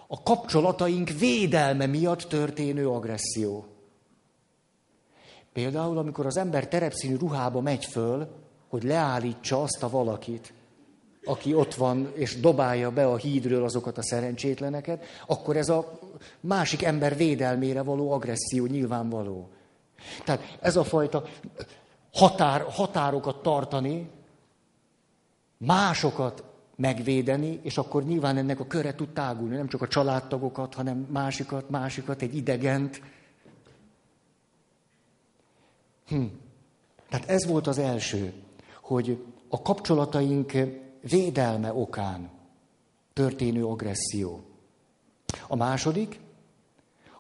[0.07, 3.67] a kapcsolataink védelme miatt történő agresszió.
[5.53, 8.29] Például, amikor az ember terepszínű ruhába megy föl,
[8.69, 10.53] hogy leállítsa azt a valakit,
[11.27, 15.99] aki ott van, és dobálja be a hídről azokat a szerencsétleneket, akkor ez a
[16.41, 19.49] másik ember védelmére való agresszió nyilvánvaló.
[20.25, 21.25] Tehát ez a fajta
[22.13, 24.11] határ, határokat tartani,
[25.59, 26.45] másokat
[26.77, 31.71] megvédeni, és akkor nyilván ennek a köre tud tágulni, nem csak a családtagokat, hanem másikat,
[31.71, 33.03] másikat, egy idegent.
[36.07, 36.25] Hm.
[37.09, 38.33] Tehát ez volt az első,
[38.83, 40.53] hogy a kapcsolataink
[41.01, 42.31] védelme okán
[43.13, 44.45] történő agresszió.
[45.49, 46.21] A második,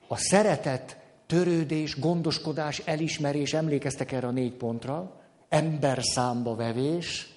[0.09, 7.35] a szeretet, törődés, gondoskodás, elismerés, emlékeztek erre a négy pontra, ember számba vevés,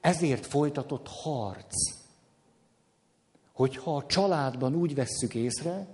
[0.00, 1.74] ezért folytatott harc.
[3.52, 5.86] Hogyha a családban úgy vesszük észre,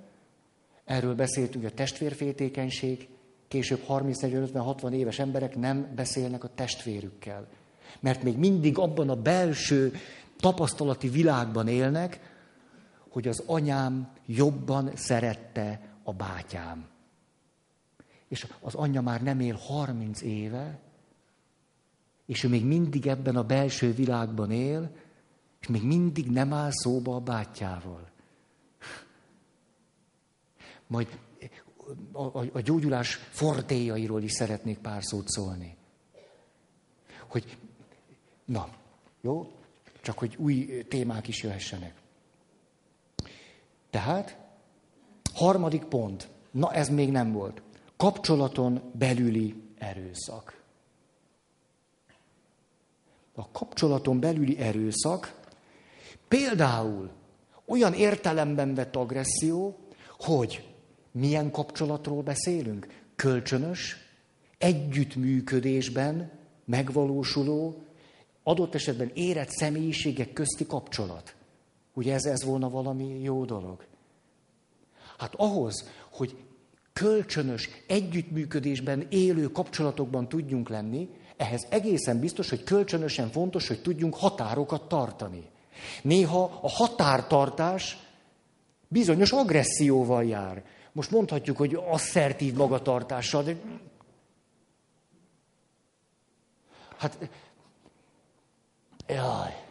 [0.85, 3.09] erről beszéltünk a testvérféltékenység,
[3.49, 7.49] később 30, 40, 50, 60 éves emberek nem beszélnek a testvérükkel.
[8.01, 9.93] Mert még mindig abban a belső
[10.37, 12.21] tapasztalati világban élnek,
[13.09, 16.87] hogy az anyám jobban szerette a bátyám.
[18.29, 20.79] És az anyja már nem él 30 éve,
[22.27, 24.91] és ő még mindig ebben a belső világban él,
[25.61, 28.09] és még mindig nem áll szóba a bátyjával.
[30.87, 31.19] Majd
[32.13, 35.77] a, a, a gyógyulás fordéjairól is szeretnék pár szót szólni.
[37.27, 37.57] Hogy,
[38.45, 38.69] na,
[39.21, 39.53] jó?
[40.03, 41.95] Csak hogy új témák is jöhessenek.
[43.91, 44.39] Tehát,
[45.35, 46.29] harmadik pont.
[46.51, 47.63] Na, ez még nem volt.
[47.97, 50.63] Kapcsolaton belüli erőszak.
[53.35, 55.43] A kapcsolaton belüli erőszak
[56.29, 57.11] például
[57.67, 59.79] olyan értelemben vett agresszió,
[60.19, 60.75] hogy
[61.11, 62.87] milyen kapcsolatról beszélünk?
[63.17, 63.97] Kölcsönös,
[64.59, 66.31] együttműködésben
[66.65, 67.84] megvalósuló,
[68.45, 71.35] adott esetben érett személyiségek közti kapcsolat.
[71.95, 73.87] Ugye ez, ez volna valami jó dolog?
[75.19, 76.37] Hát ahhoz, hogy
[76.93, 84.89] kölcsönös, együttműködésben élő kapcsolatokban tudjunk lenni, ehhez egészen biztos, hogy kölcsönösen fontos, hogy tudjunk határokat
[84.89, 85.43] tartani.
[86.03, 87.99] Néha a határtartás
[88.89, 90.65] bizonyos agresszióval jár.
[90.93, 93.57] Most mondhatjuk, hogy asszertív magatartással, de...
[96.97, 97.29] Hát...
[99.07, 99.63] Jaj.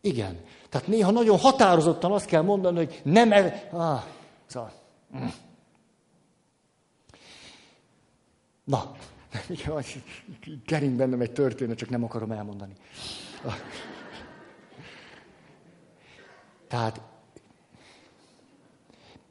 [0.00, 0.44] Igen.
[0.68, 3.68] Tehát néha nagyon határozottan azt kell mondani, hogy nem el...
[3.70, 4.02] Ah,
[4.46, 4.72] szóval.
[8.64, 8.96] Na,
[10.66, 12.74] kering bennem egy történet, csak nem akarom elmondani.
[16.68, 17.00] Tehát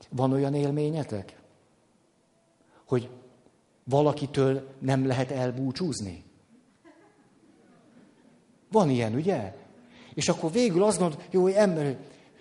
[0.10, 1.39] van olyan élményetek,
[2.86, 3.10] hogy
[3.84, 6.31] valakitől nem lehet elbúcsúzni?
[8.71, 9.53] Van ilyen, ugye?
[10.13, 11.97] És akkor végül azt mondod, jó, ember,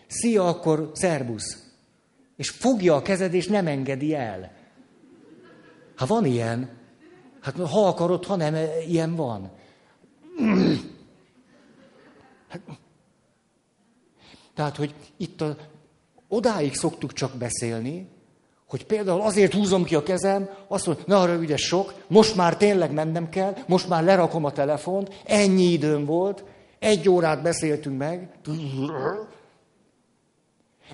[0.07, 1.71] szia, akkor szerbusz.
[2.37, 4.53] És fogja a kezed, és nem engedi el.
[5.97, 6.79] Hát van ilyen.
[7.41, 9.51] Hát ha akarod, ha nem, ilyen van.
[12.49, 12.61] Hát,
[14.55, 15.57] tehát, hogy itt a,
[16.29, 18.09] odáig szoktuk csak beszélni,
[18.71, 22.57] hogy például azért húzom ki a kezem, azt mondom, ne arra ügyes sok, most már
[22.57, 26.45] tényleg mennem kell, most már lerakom a telefont, ennyi időm volt,
[26.79, 28.29] egy órát beszéltünk meg.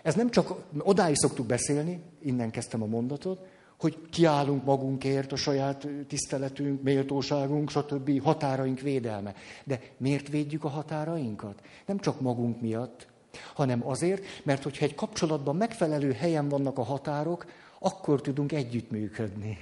[0.03, 3.39] Ez nem csak odáig szoktuk beszélni, innen kezdtem a mondatot,
[3.81, 8.23] hogy kiállunk magunkért, a saját tiszteletünk, méltóságunk, stb.
[8.23, 9.35] határaink védelme.
[9.65, 11.61] De miért védjük a határainkat?
[11.87, 13.07] Nem csak magunk miatt,
[13.55, 17.47] hanem azért, mert hogyha egy kapcsolatban megfelelő helyen vannak a határok,
[17.79, 19.59] akkor tudunk együttműködni.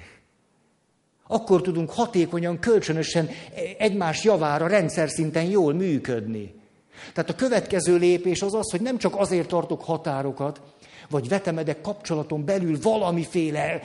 [1.26, 3.28] Akkor tudunk hatékonyan, kölcsönösen
[3.78, 6.54] egymás javára rendszer szinten jól működni.
[7.12, 10.60] Tehát a következő lépés az az, hogy nem csak azért tartok határokat,
[11.10, 13.82] vagy vetemedek kapcsolaton belül valamiféle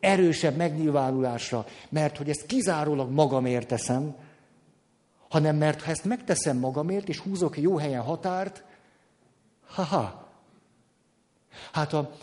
[0.00, 4.14] erősebb megnyilvánulásra, mert hogy ezt kizárólag magamért teszem,
[5.28, 8.64] hanem mert ha ezt megteszem magamért, és húzok jó helyen határt,
[9.66, 10.28] haha.
[11.72, 12.16] Hát a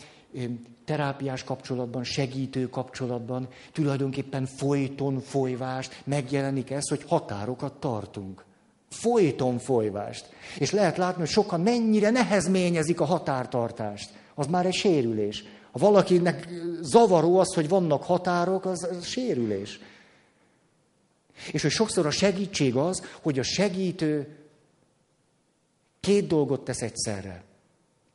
[0.84, 8.44] terápiás kapcsolatban, segítő kapcsolatban tulajdonképpen folyton folyvást megjelenik ez, hogy határokat tartunk.
[8.90, 10.28] Folyton folyvást.
[10.58, 14.10] És lehet látni, hogy sokan mennyire nehezményezik a határtartást.
[14.34, 15.44] Az már egy sérülés.
[15.72, 16.48] Ha valakinek
[16.80, 19.80] zavaró az, hogy vannak határok, az, az sérülés.
[21.52, 24.36] És hogy sokszor a segítség az, hogy a segítő
[26.00, 27.44] két dolgot tesz egyszerre.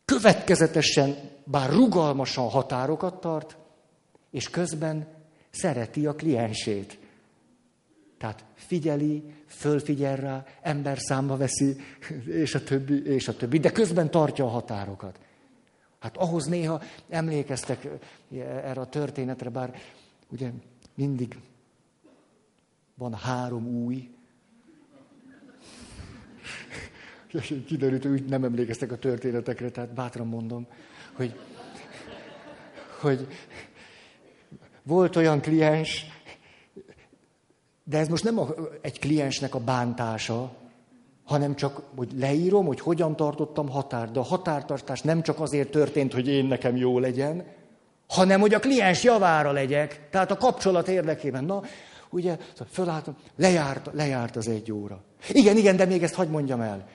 [0.10, 3.58] Következetesen, bár rugalmasan határokat tart,
[4.32, 5.08] és közben
[5.50, 7.00] szereti a kliensét.
[8.17, 11.76] Tehát figyeli, fölfigyel rá, ember számba veszi,
[12.26, 15.19] és a többi, és a többi, de közben tartja a határokat.
[16.00, 17.88] Hát ahhoz néha emlékeztek
[18.38, 19.76] erre a történetre, bár
[20.32, 20.52] ugye
[20.95, 21.38] mindig
[22.95, 24.10] van három új.
[27.65, 30.68] Kiderült, hogy nem emlékeztek a történetekre, tehát bátran mondom,
[31.13, 31.39] hogy,
[33.02, 33.28] hogy
[34.84, 36.06] volt olyan kliens,
[37.84, 38.48] de ez most nem a,
[38.82, 40.52] egy kliensnek a bántása,
[41.24, 44.12] hanem csak, hogy leírom, hogy hogyan tartottam határt.
[44.12, 47.46] De a határtartás nem csak azért történt, hogy én nekem jó legyen,
[48.08, 51.44] hanem hogy a kliens javára legyek, tehát a kapcsolat érdekében.
[51.44, 51.62] Na,
[52.10, 52.38] ugye,
[52.70, 55.04] fölálltam, lejárt, lejárt az egy óra.
[55.32, 56.88] Igen, igen, de még ezt hagyd mondjam el.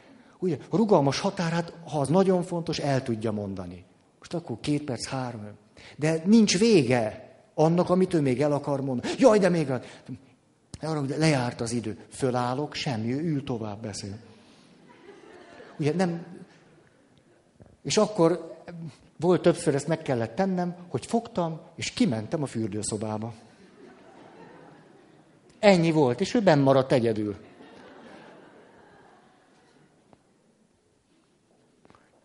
[0.44, 3.85] Ugye, a rugalmas határát, ha az nagyon fontos, el tudja mondani.
[4.18, 5.48] Most akkor két perc, három.
[5.96, 9.12] De nincs vége annak, amit ő még el akar mondani.
[9.18, 9.70] Jaj, de még
[10.80, 11.98] arra, hogy lejárt az idő.
[12.11, 14.16] Fölállok, semmi, ő ül tovább, beszél.
[15.78, 16.26] Ugye nem...
[17.83, 18.57] És akkor
[19.20, 23.35] volt többször, ezt meg kellett tennem, hogy fogtam, és kimentem a fürdőszobába.
[25.59, 27.37] Ennyi volt, és ő benn maradt egyedül.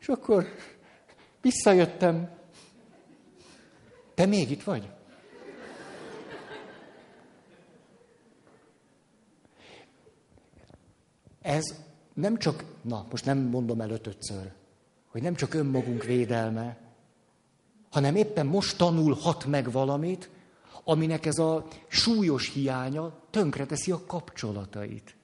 [0.10, 0.46] Akkor
[1.42, 2.30] visszajöttem.
[4.14, 4.90] Te még itt vagy?
[11.42, 11.64] Ez
[12.14, 14.52] nem csak, na, most nem mondom el ötötször,
[15.08, 16.78] hogy nem csak önmagunk védelme,
[17.90, 20.30] hanem éppen most tanulhat meg valamit,
[20.84, 25.16] aminek ez a súlyos hiánya tönkreteszi a kapcsolatait.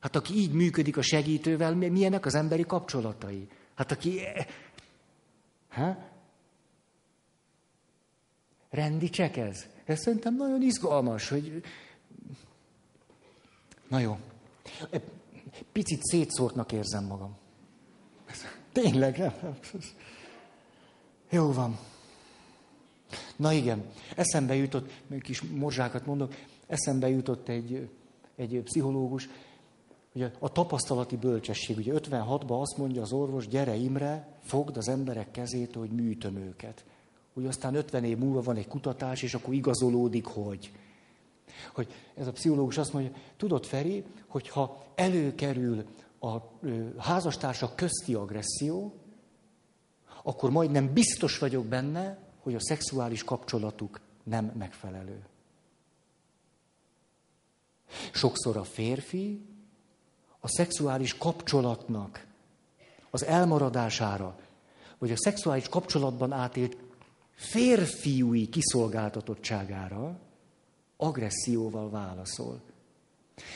[0.00, 3.48] Hát aki így működik a segítővel, milyenek az emberi kapcsolatai?
[3.80, 4.20] Hát aki...
[5.68, 5.96] Ha?
[8.70, 9.66] Rendi csekez.
[9.84, 11.62] Ez szerintem nagyon izgalmas, hogy...
[13.88, 14.18] Na jó.
[15.72, 17.36] Picit szétszórtnak érzem magam.
[18.72, 19.58] Tényleg, nem?
[21.30, 21.78] Jó van.
[23.36, 23.84] Na igen,
[24.16, 26.34] eszembe jutott, még kis morzsákat mondok,
[26.66, 27.90] eszembe jutott egy,
[28.36, 29.28] egy pszichológus,
[30.14, 35.30] ugye a tapasztalati bölcsesség, ugye 56-ban azt mondja az orvos, gyere Imre, fogd az emberek
[35.30, 36.84] kezét, hogy műtöm őket.
[37.32, 40.72] Ugye aztán 50 év múlva van egy kutatás, és akkor igazolódik, hogy.
[41.72, 45.84] Hogy ez a pszichológus azt mondja, tudod Feri, hogyha előkerül
[46.20, 46.36] a
[46.98, 48.94] házastársak közti agresszió,
[50.22, 55.22] akkor majdnem biztos vagyok benne, hogy a szexuális kapcsolatuk nem megfelelő.
[58.12, 59.49] Sokszor a férfi
[60.40, 62.26] a szexuális kapcsolatnak
[63.10, 64.38] az elmaradására,
[64.98, 66.76] vagy a szexuális kapcsolatban átélt
[67.34, 70.18] férfiúi kiszolgáltatottságára
[70.96, 72.60] agresszióval válaszol.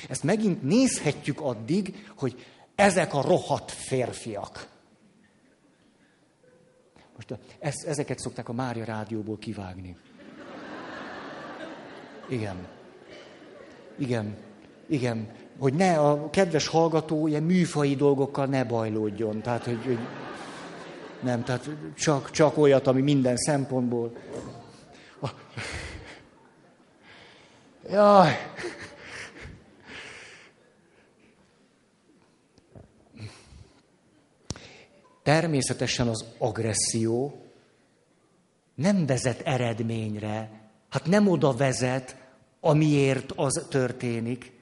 [0.08, 4.68] Ezt megint nézhetjük addig, hogy Ezek a rohadt férfiak.
[7.14, 9.96] Most ezt, ezeket szokták a Mária rádióból kivágni.
[12.28, 12.68] Igen.
[13.98, 14.36] Igen.
[14.86, 15.34] Igen.
[15.58, 19.42] Hogy ne a kedves hallgató ilyen műfai dolgokkal ne bajlódjon.
[19.42, 19.98] Tehát, hogy, hogy
[21.20, 24.12] nem, tehát csak, csak olyat, ami minden szempontból.
[27.90, 28.32] Jaj.
[35.22, 37.44] Természetesen az agresszió
[38.74, 40.50] nem vezet eredményre,
[40.88, 42.16] hát nem oda vezet,
[42.60, 44.52] amiért az történik,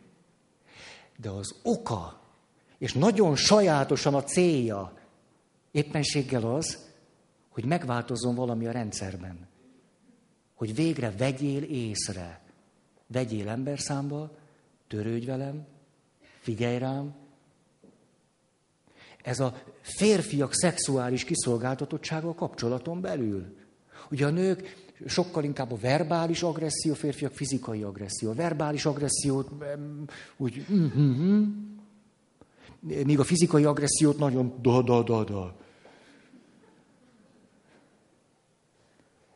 [1.23, 2.20] de az oka,
[2.79, 4.93] és nagyon sajátosan a célja
[5.70, 6.91] éppenséggel az,
[7.49, 9.49] hogy megváltozzon valami a rendszerben.
[10.55, 12.41] Hogy végre vegyél észre,
[13.07, 14.31] vegyél emberszámba,
[14.89, 15.66] törődj velem,
[16.41, 17.14] figyelj rám,
[19.23, 23.57] ez a férfiak szexuális kiszolgáltatottsága a kapcsolaton belül.
[24.11, 28.31] Ugye a nők sokkal inkább a verbális agresszió, férfiak fizikai agresszió.
[28.31, 29.51] A verbális agressziót
[30.37, 31.43] úgy, mm-hmm,
[33.05, 35.61] míg a fizikai agressziót nagyon da-da-da-da.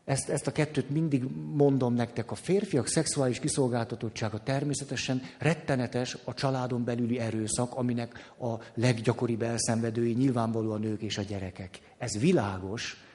[0.07, 2.31] Ezt, ezt a kettőt mindig mondom nektek.
[2.31, 10.81] A férfiak szexuális kiszolgáltatottsága természetesen rettenetes a családon belüli erőszak, aminek a leggyakoribb elszenvedői nyilvánvalóan
[10.81, 11.81] nők és a gyerekek.
[11.99, 13.06] Ez világos.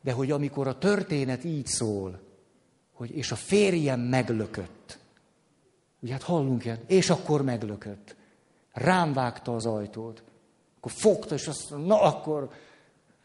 [0.00, 2.20] De hogy amikor a történet így szól,
[2.92, 4.98] hogy és a férjem meglökött,
[6.00, 8.16] ugye hát hallunk ilyen, és akkor meglökött,
[8.72, 10.22] rám vágta az ajtót,
[10.76, 12.50] akkor fogta, és azt na akkor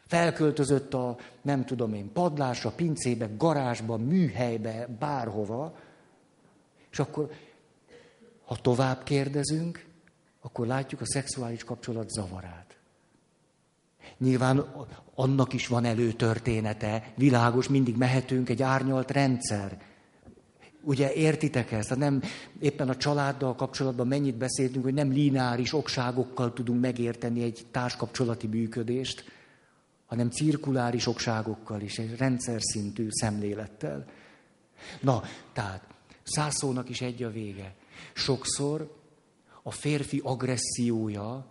[0.06, 5.76] Felköltözött a, nem tudom én, padlásra, pincébe, garázsba, műhelybe, bárhova.
[6.90, 7.30] És akkor,
[8.44, 9.86] ha tovább kérdezünk,
[10.40, 12.65] akkor látjuk a szexuális kapcsolat zavarát.
[14.18, 14.64] Nyilván
[15.14, 19.80] annak is van előtörténete, világos, mindig mehetünk, egy árnyalt rendszer.
[20.82, 21.88] Ugye értitek ezt?
[21.88, 22.22] Hát nem
[22.60, 29.24] éppen a családdal kapcsolatban mennyit beszéltünk, hogy nem lineáris okságokkal tudunk megérteni egy társkapcsolati működést,
[30.06, 34.04] hanem cirkuláris okságokkal is, egy rendszer szintű szemlélettel.
[35.00, 35.82] Na, tehát
[36.22, 37.74] száz szónak is egy a vége.
[38.12, 38.96] Sokszor
[39.62, 41.46] a férfi agressziója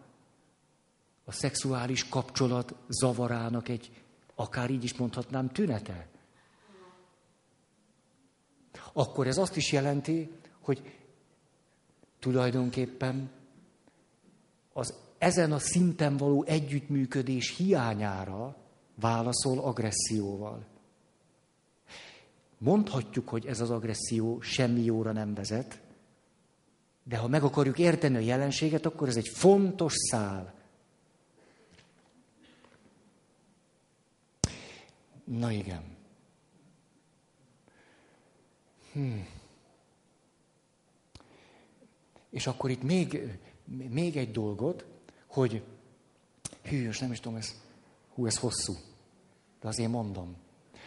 [1.26, 4.04] a szexuális kapcsolat zavarának egy,
[4.36, 6.08] akár így is mondhatnám, tünete.
[8.94, 11.00] Akkor ez azt is jelenti, hogy
[12.20, 13.32] tulajdonképpen
[14.74, 18.56] az ezen a szinten való együttműködés hiányára
[18.96, 20.66] válaszol agresszióval.
[22.58, 25.82] Mondhatjuk, hogy ez az agresszió semmi jóra nem vezet,
[27.04, 30.55] de ha meg akarjuk érteni a jelenséget, akkor ez egy fontos szál.
[35.26, 35.84] Na igen.
[38.94, 39.28] Hmm.
[42.30, 43.38] És akkor itt még,
[43.90, 44.86] még egy dolgot,
[45.28, 45.64] hogy
[46.64, 47.62] hűs, nem is tudom, ez,
[48.14, 48.74] hú, ez hosszú,
[49.62, 50.36] de azért mondom,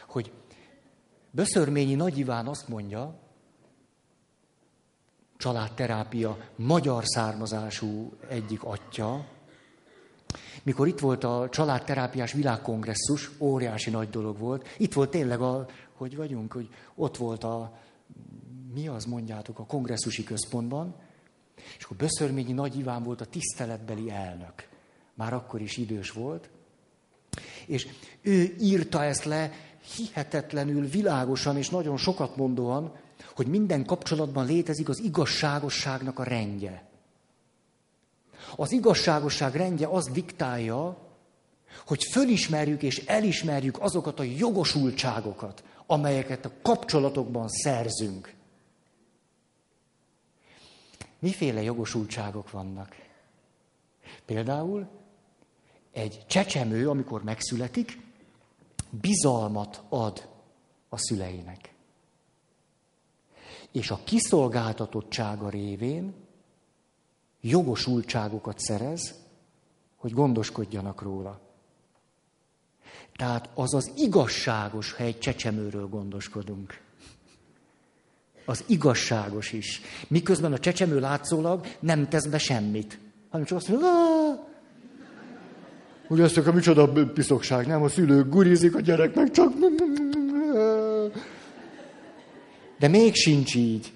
[0.06, 0.32] hogy
[1.30, 3.18] Böszörményi Nagy Iván azt mondja,
[5.36, 9.26] családterápia magyar származású egyik atya,
[10.68, 16.16] mikor itt volt a családterápiás világkongresszus, óriási nagy dolog volt, itt volt tényleg a, hogy
[16.16, 17.78] vagyunk, hogy ott volt a,
[18.74, 20.94] mi az mondjátok, a kongresszusi központban,
[21.78, 24.68] és akkor Böszörményi Nagy Iván volt a tiszteletbeli elnök.
[25.14, 26.48] Már akkor is idős volt.
[27.66, 27.88] És
[28.20, 29.52] ő írta ezt le
[29.96, 32.92] hihetetlenül világosan és nagyon sokat mondóan,
[33.34, 36.87] hogy minden kapcsolatban létezik az igazságosságnak a rendje.
[38.56, 40.96] Az igazságosság rendje az diktálja,
[41.86, 48.34] hogy fölismerjük és elismerjük azokat a jogosultságokat, amelyeket a kapcsolatokban szerzünk.
[51.18, 52.96] Miféle jogosultságok vannak?
[54.24, 54.88] Például
[55.92, 58.00] egy csecsemő, amikor megszületik,
[58.90, 60.28] bizalmat ad
[60.88, 61.74] a szüleinek.
[63.72, 66.14] És a kiszolgáltatottsága révén
[67.40, 69.14] jogosultságokat szerez,
[69.96, 71.40] hogy gondoskodjanak róla.
[73.16, 76.80] Tehát az az igazságos, ha egy csecsemőről gondoskodunk
[78.48, 79.80] az igazságos is.
[80.08, 82.98] Miközben a csecsemő látszólag nem tesz be semmit.
[83.30, 83.88] Hanem csak azt mondja,
[86.06, 87.82] hogy ezt a micsoda piszokság, nem?
[87.82, 89.52] A szülők gurizik, a gyerek meg csak...
[92.78, 93.92] De még sincs így.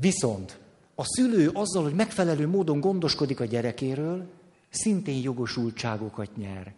[0.00, 0.58] Viszont
[0.94, 4.26] a szülő azzal, hogy megfelelő módon gondoskodik a gyerekéről,
[4.70, 6.74] szintén jogosultságokat nyer.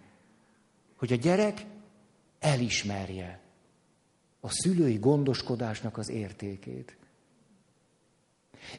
[0.97, 1.65] Hogy a gyerek
[2.39, 3.41] elismerje
[4.41, 6.97] a szülői gondoskodásnak az értékét.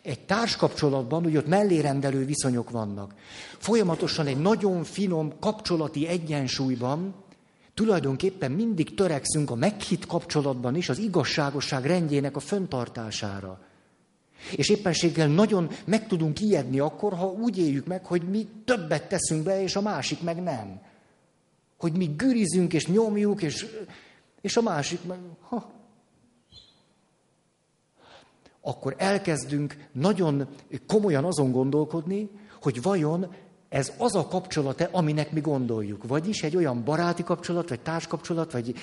[0.02, 3.14] Egy társkapcsolatban, hogy ott mellérendelő viszonyok vannak.
[3.58, 7.16] Folyamatosan egy nagyon finom kapcsolati egyensúlyban
[7.74, 13.67] tulajdonképpen mindig törekszünk a meghitt kapcsolatban is az igazságosság rendjének a föntartására.
[14.56, 19.44] És éppenséggel nagyon meg tudunk ijedni akkor, ha úgy éljük meg, hogy mi többet teszünk
[19.44, 20.82] be, és a másik meg nem.
[21.78, 23.66] Hogy mi gürizünk, és nyomjuk, és,
[24.42, 25.18] és a másik meg...
[25.42, 25.72] Ha.
[28.62, 30.48] Akkor elkezdünk nagyon
[30.88, 32.30] komolyan azon gondolkodni,
[32.62, 33.36] hogy vajon
[33.70, 36.08] ez az a kapcsolat aminek mi gondoljuk.
[36.08, 38.76] Vagyis egy olyan baráti kapcsolat, vagy társkapcsolat, vagy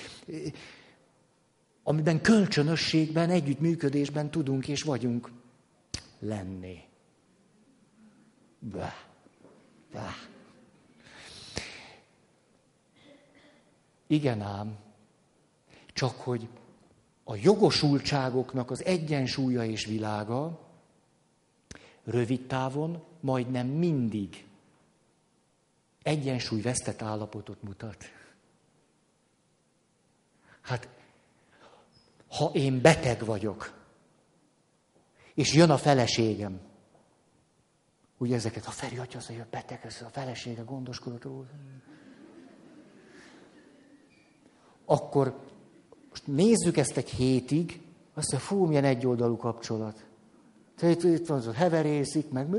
[1.83, 5.31] amiben kölcsönösségben, együttműködésben tudunk és vagyunk
[6.25, 6.83] lenni.
[8.59, 8.93] Bah.
[9.91, 10.15] Bah.
[14.07, 14.77] Igen ám,
[15.93, 16.47] csak hogy
[17.23, 20.59] a jogosultságoknak az egyensúlya és világa
[22.03, 24.45] rövid távon majdnem mindig
[26.03, 28.03] egyensúly vesztett állapotot mutat.
[30.61, 30.89] Hát,
[32.27, 33.84] ha én beteg vagyok,
[35.35, 36.59] és jön a feleségem.
[38.17, 41.45] Ugye ezeket, a Feri atya, az a beteg, ez a felesége gondoskodott róla.
[44.85, 45.39] Akkor
[46.09, 47.81] most nézzük ezt egy hétig,
[48.13, 50.05] azt mondja, fú, milyen egyoldalú kapcsolat.
[50.77, 52.57] Tehát itt, van az, heverészik, meg mi,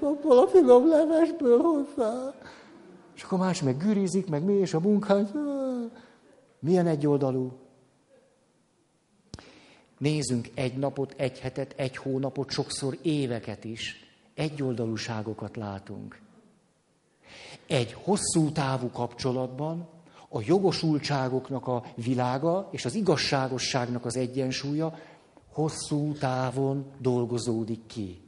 [0.00, 2.34] abból a finom levesből hozzá.
[3.14, 5.28] És akkor más meg gürizik, meg mi, és a munkás,
[6.58, 7.63] milyen egyoldalú.
[9.98, 14.04] Nézzünk egy napot, egy hetet, egy hónapot, sokszor éveket is.
[14.34, 16.20] Egyoldalúságokat látunk.
[17.66, 19.88] Egy hosszú távú kapcsolatban
[20.28, 24.98] a jogosultságoknak a világa és az igazságosságnak az egyensúlya
[25.52, 28.24] hosszú távon dolgozódik ki.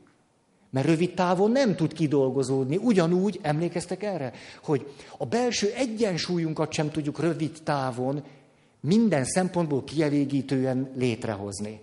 [0.70, 2.76] Mert rövid távon nem tud kidolgozódni.
[2.76, 4.86] Ugyanúgy, emlékeztek erre, hogy
[5.18, 8.24] a belső egyensúlyunkat sem tudjuk rövid távon
[8.80, 11.80] minden szempontból kielégítően létrehozni.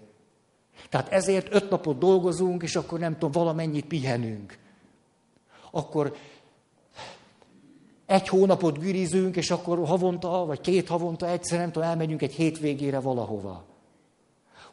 [0.89, 4.57] Tehát ezért öt napot dolgozunk, és akkor nem tudom, valamennyit pihenünk.
[5.71, 6.15] Akkor
[8.05, 12.99] egy hónapot gürizünk, és akkor havonta, vagy két havonta egyszer, nem tudom, elmegyünk egy hétvégére
[12.99, 13.65] valahova.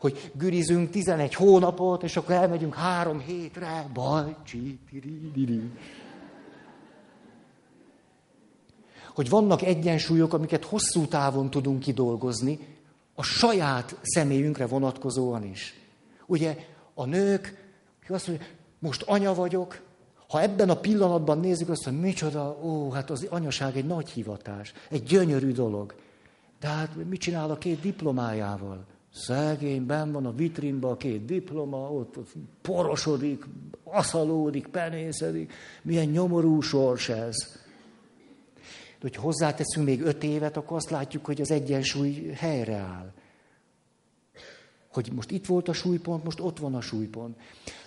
[0.01, 4.79] Hogy gürizünk 11 hónapot, és akkor elmegyünk három hétre, bajcsi,
[9.21, 12.59] hogy vannak egyensúlyok, amiket hosszú távon tudunk kidolgozni,
[13.15, 15.75] a saját személyünkre vonatkozóan is.
[16.27, 16.57] Ugye
[16.95, 17.73] a nők,
[18.09, 18.47] azt mondja,
[18.79, 19.81] most anya vagyok,
[20.29, 24.73] ha ebben a pillanatban nézzük azt, hogy micsoda, ó, hát az anyaság egy nagy hivatás,
[24.91, 25.95] egy gyönyörű dolog.
[26.61, 28.85] De hát mit csinál a két diplomájával?
[29.15, 32.15] Szegény, ben van a vitrínban a két diploma, ott
[32.63, 33.45] porosodik,
[33.85, 35.53] aszalódik, penészedik.
[35.83, 37.60] Milyen nyomorú sors ez.
[39.01, 43.13] De hogy hozzáteszünk még öt évet, akkor azt látjuk, hogy az egyensúly helyreáll.
[44.93, 47.37] Hogy most itt volt a súlypont, most ott van a súlypont.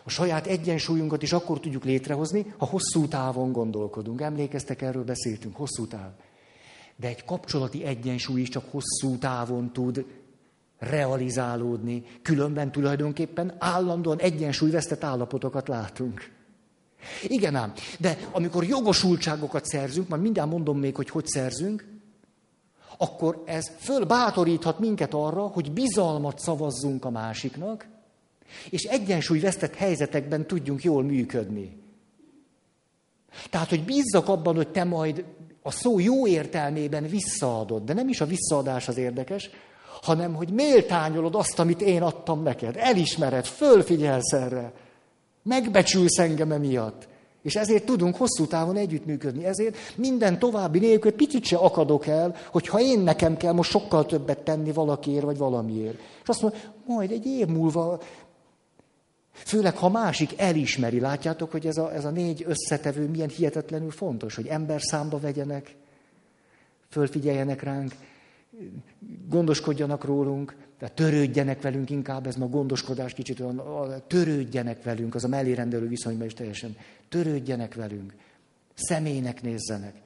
[0.04, 4.22] A saját egyensúlyunkat is akkor tudjuk létrehozni, ha hosszú távon gondolkodunk.
[4.22, 6.12] Emlékeztek, erről beszéltünk, hosszú táv.
[6.96, 10.06] De egy kapcsolati egyensúly is csak hosszú távon tud
[10.78, 12.04] realizálódni.
[12.22, 16.32] Különben tulajdonképpen állandóan egyensúlyvesztett állapotokat látunk.
[17.28, 21.86] Igen ám, de amikor jogosultságokat szerzünk, majd mindjárt mondom még, hogy hogy szerzünk,
[22.98, 27.88] akkor ez fölbátoríthat minket arra, hogy bizalmat szavazzunk a másiknak,
[28.70, 31.82] és egyensúlyvesztett helyzetekben tudjunk jól működni.
[33.50, 35.26] Tehát, hogy bízzak abban, hogy te majd
[35.62, 39.50] a szó jó értelmében visszaadod, de nem is a visszaadás az érdekes,
[40.02, 42.76] hanem hogy méltányolod azt, amit én adtam neked.
[42.78, 44.74] Elismered, fölfigyelsz erre.
[45.44, 47.08] Megbecsülsz engem emiatt.
[47.42, 49.46] És ezért tudunk hosszú távon együttműködni.
[49.46, 54.06] Ezért minden további nélkül picit se akadok el, hogy ha én nekem kell most sokkal
[54.06, 55.98] többet tenni valakiért vagy valamiért.
[56.22, 58.00] És azt mondom, majd egy év múlva,
[59.32, 64.36] főleg ha másik elismeri, látjátok, hogy ez a, ez a négy összetevő milyen hihetetlenül fontos,
[64.36, 65.76] hogy ember számba vegyenek,
[66.90, 67.92] fölfigyeljenek ránk,
[69.30, 75.28] gondoskodjanak rólunk, tehát törődjenek velünk inkább, ez ma gondoskodás kicsit olyan, törődjenek velünk, az a
[75.28, 76.78] mellérendelő viszonyban is teljesen,
[77.10, 78.14] törődjenek velünk,
[78.74, 80.02] személynek nézzenek.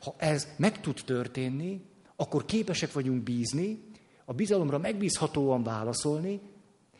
[0.00, 1.80] Ha ez meg tud történni,
[2.16, 3.84] akkor képesek vagyunk bízni,
[4.24, 6.40] a bizalomra megbízhatóan válaszolni,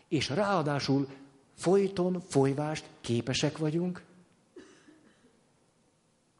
[0.08, 1.08] és ráadásul
[1.54, 4.02] folyton, folyvást képesek vagyunk.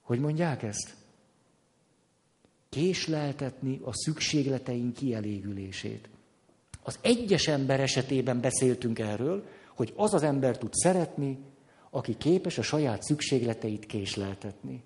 [0.02, 0.94] Hogy mondják ezt?
[2.68, 6.08] Késleltetni a szükségleteink kielégülését.
[6.86, 11.38] Az egyes ember esetében beszéltünk erről, hogy az az ember tud szeretni,
[11.90, 14.82] aki képes a saját szükségleteit késleltetni.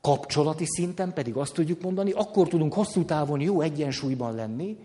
[0.00, 4.78] Kapcsolati szinten pedig azt tudjuk mondani, akkor tudunk hosszú távon jó egyensúlyban lenni,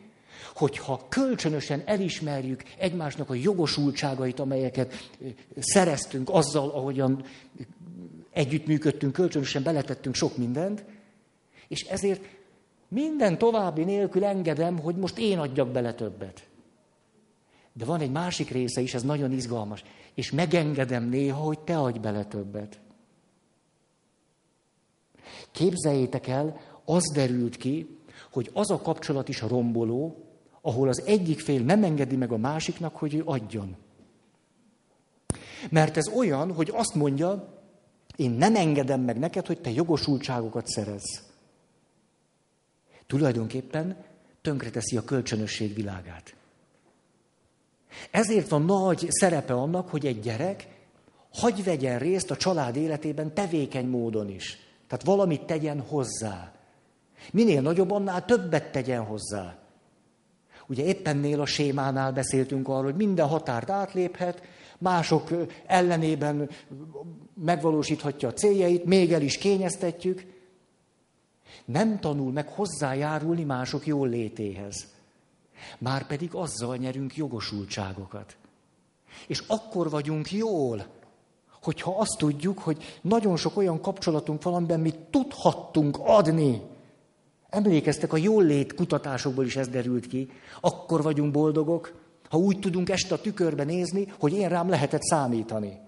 [0.56, 5.10] hogyha kölcsönösen elismerjük egymásnak a jogosultságait, amelyeket
[5.58, 7.24] szereztünk azzal, ahogyan
[8.32, 10.84] együttműködtünk, kölcsönösen beletettünk sok mindent,
[11.68, 12.22] és ezért
[12.90, 16.48] minden további nélkül engedem, hogy most én adjak bele többet.
[17.74, 19.84] De van egy másik része is, ez nagyon izgalmas.
[20.14, 22.80] És megengedem néha, hogy te adj bele többet.
[25.52, 27.98] Képzeljétek el, az derült ki,
[28.32, 30.24] hogy az a kapcsolat is romboló,
[30.62, 33.76] ahol az egyik fél nem engedi meg a másiknak, hogy ő adjon.
[35.70, 37.58] Mert ez olyan, hogy azt mondja,
[38.16, 41.29] én nem engedem meg neked, hogy te jogosultságokat szerez.
[43.10, 43.98] Tulajdonképpen
[44.42, 46.36] tönkreteszi a kölcsönösség világát.
[48.12, 50.68] Ezért van nagy szerepe annak, hogy egy gyerek
[51.34, 54.58] hagy vegyen részt a család életében tevékeny módon is.
[54.88, 56.52] Tehát valamit tegyen hozzá.
[57.32, 59.58] Minél nagyobb, annál többet tegyen hozzá.
[60.68, 64.42] Ugye éppennél a sémánál beszéltünk arról, hogy minden határt átléphet,
[64.78, 65.30] mások
[65.66, 66.50] ellenében
[67.34, 70.26] megvalósíthatja a céljait, még el is kényeztetjük.
[71.72, 74.88] Nem tanul meg hozzájárulni mások jól létéhez.
[75.78, 78.38] Márpedig azzal nyerünk jogosultságokat.
[79.28, 80.86] És akkor vagyunk jól,
[81.62, 86.62] hogyha azt tudjuk, hogy nagyon sok olyan kapcsolatunk van, amiben mi tudhattunk adni.
[87.50, 90.32] Emlékeztek, a jól kutatásokból is ez derült ki.
[90.62, 91.94] Akkor vagyunk boldogok,
[92.30, 95.80] ha úgy tudunk este a tükörbe nézni, hogy én rám lehetett számítani.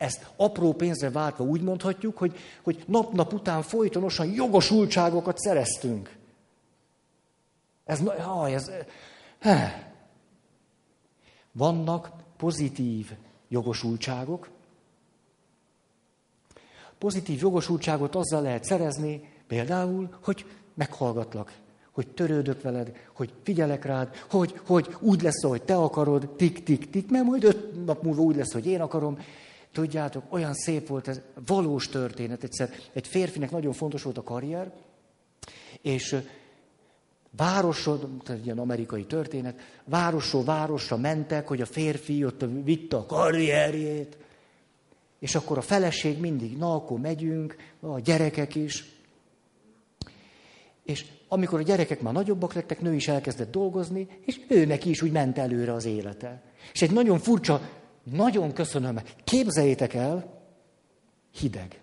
[0.00, 6.16] Ezt apró pénzre váltva úgy mondhatjuk, hogy, hogy nap-nap után folytonosan jogosultságokat szereztünk.
[7.84, 8.70] Ez, ha, ez,
[9.38, 9.92] he.
[11.52, 13.12] Vannak pozitív
[13.48, 14.48] jogosultságok.
[16.98, 21.52] Pozitív jogosultságot azzal lehet szerezni, például, hogy meghallgatlak,
[21.90, 26.90] hogy törődök veled, hogy figyelek rád, hogy, hogy úgy lesz, hogy te akarod, tik, tik,
[26.90, 29.18] tik, mert majd öt nap múlva úgy lesz, hogy én akarom.
[29.72, 32.42] Tudjátok, olyan szép volt ez, valós történet.
[32.42, 34.72] Egyszer egy férfinek nagyon fontos volt a karrier,
[35.82, 36.16] és
[37.36, 44.16] városod, egy ilyen amerikai történet, városról városra mentek, hogy a férfi ott vitte a karrierjét,
[45.18, 48.84] és akkor a feleség mindig, na, akkor megyünk, a gyerekek is.
[50.84, 55.12] És amikor a gyerekek már nagyobbak lettek, nő is elkezdett dolgozni, és őnek is úgy
[55.12, 56.42] ment előre az élete.
[56.72, 57.60] És egy nagyon furcsa,
[58.04, 60.40] nagyon köszönöm, képzeljétek el,
[61.30, 61.80] hideg.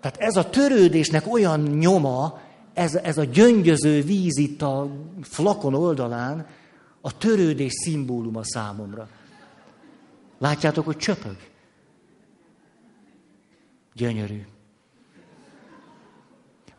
[0.00, 2.40] Tehát ez a törődésnek olyan nyoma,
[2.74, 4.90] ez, ez a gyöngyöző víz itt a
[5.22, 6.46] flakon oldalán,
[7.00, 9.08] a törődés szimbóluma számomra.
[10.38, 11.36] Látjátok, hogy csöpög?
[13.94, 14.46] Gyönyörű.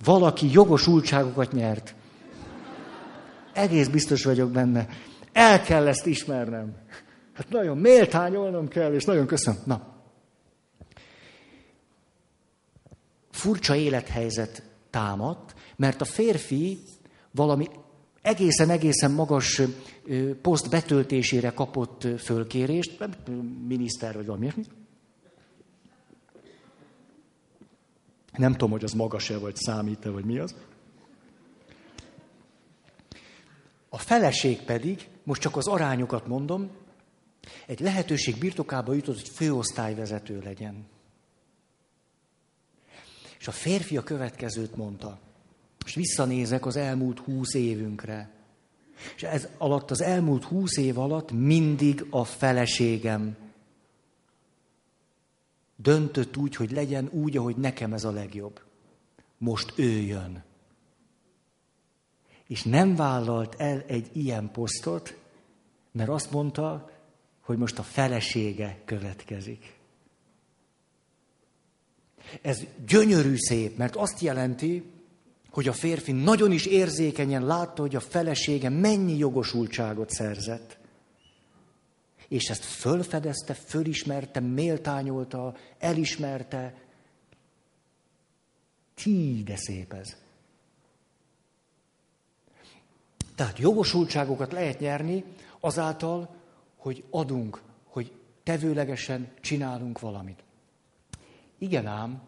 [0.03, 1.95] Valaki jogosultságokat nyert.
[3.53, 4.87] Egész biztos vagyok benne.
[5.31, 6.75] El kell ezt ismernem.
[7.41, 9.61] Hát nagyon méltányolnom kell, és nagyon köszönöm.
[9.65, 9.87] Na.
[13.31, 16.79] Furcsa élethelyzet támadt, mert a férfi
[17.31, 17.69] valami
[18.21, 19.61] egészen-egészen magas
[20.41, 23.07] poszt betöltésére kapott fölkérést,
[23.67, 24.53] miniszter vagy valami
[28.37, 30.55] Nem tudom, hogy az magas-e, vagy számít-e, vagy mi az.
[33.89, 36.69] A feleség pedig, most csak az arányokat mondom,
[37.65, 40.85] egy lehetőség birtokába jutott, hogy főosztályvezető legyen.
[43.39, 45.19] És a férfi a következőt mondta.
[45.85, 48.29] És visszanézek az elmúlt húsz évünkre.
[49.15, 53.37] És ez alatt, az elmúlt húsz év alatt mindig a feleségem
[55.75, 58.61] döntött úgy, hogy legyen úgy, ahogy nekem ez a legjobb.
[59.37, 60.43] Most ő jön.
[62.47, 65.17] És nem vállalt el egy ilyen posztot,
[65.91, 66.89] mert azt mondta,
[67.41, 69.73] hogy most a felesége következik.
[72.41, 74.83] Ez gyönyörű szép, mert azt jelenti,
[75.49, 80.77] hogy a férfi nagyon is érzékenyen látta, hogy a felesége mennyi jogosultságot szerzett.
[82.27, 86.73] És ezt fölfedezte, fölismerte, méltányolta, elismerte.
[88.93, 90.15] Tí, de szép ez.
[93.35, 95.23] Tehát jogosultságokat lehet nyerni
[95.63, 96.29] Azáltal,
[96.81, 98.11] hogy adunk, hogy
[98.43, 100.43] tevőlegesen csinálunk valamit.
[101.57, 102.21] Igen ám,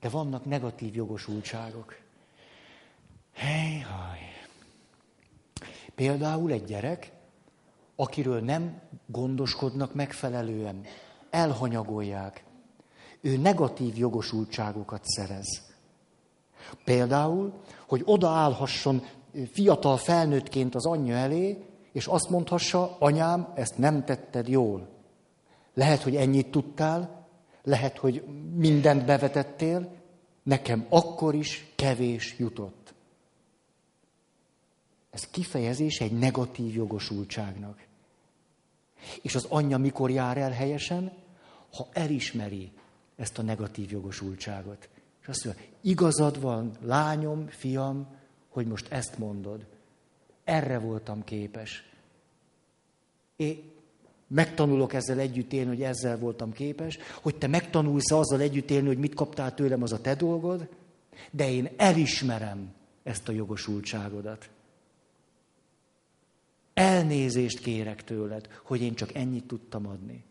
[0.00, 1.96] de vannak negatív jogosultságok.
[3.32, 4.18] Hely, haj.
[5.94, 7.12] Például egy gyerek,
[7.96, 10.84] akiről nem gondoskodnak megfelelően,
[11.30, 12.44] elhanyagolják,
[13.20, 15.74] ő negatív jogosultságokat szerez.
[16.84, 19.02] Például, hogy odaállhasson
[19.52, 24.88] fiatal felnőttként az anyja elé, és azt mondhassa, anyám, ezt nem tetted jól.
[25.74, 27.26] Lehet, hogy ennyit tudtál,
[27.62, 28.24] lehet, hogy
[28.54, 29.92] mindent bevetettél,
[30.42, 32.94] nekem akkor is kevés jutott.
[35.10, 37.86] Ez kifejezés egy negatív jogosultságnak.
[39.22, 41.12] És az anyja mikor jár el helyesen?
[41.72, 42.72] Ha elismeri
[43.16, 44.88] ezt a negatív jogosultságot.
[45.20, 48.06] És azt mondja, igazad van, lányom, fiam,
[48.48, 49.75] hogy most ezt mondod.
[50.46, 51.84] Erre voltam képes.
[53.36, 53.62] Én
[54.26, 58.98] megtanulok ezzel együtt élni, hogy ezzel voltam képes, hogy te megtanulsz azzal együtt élni, hogy
[58.98, 60.68] mit kaptál tőlem, az a te dolgod,
[61.30, 64.50] de én elismerem ezt a jogosultságodat.
[66.74, 70.24] Elnézést kérek tőled, hogy én csak ennyit tudtam adni.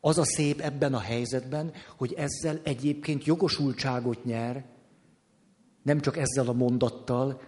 [0.00, 4.64] Az a szép ebben a helyzetben, hogy ezzel egyébként jogosultságot nyer,
[5.82, 7.40] nem csak ezzel a mondattal,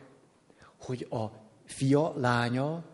[0.82, 1.24] hogy a
[1.64, 2.84] fia, lánya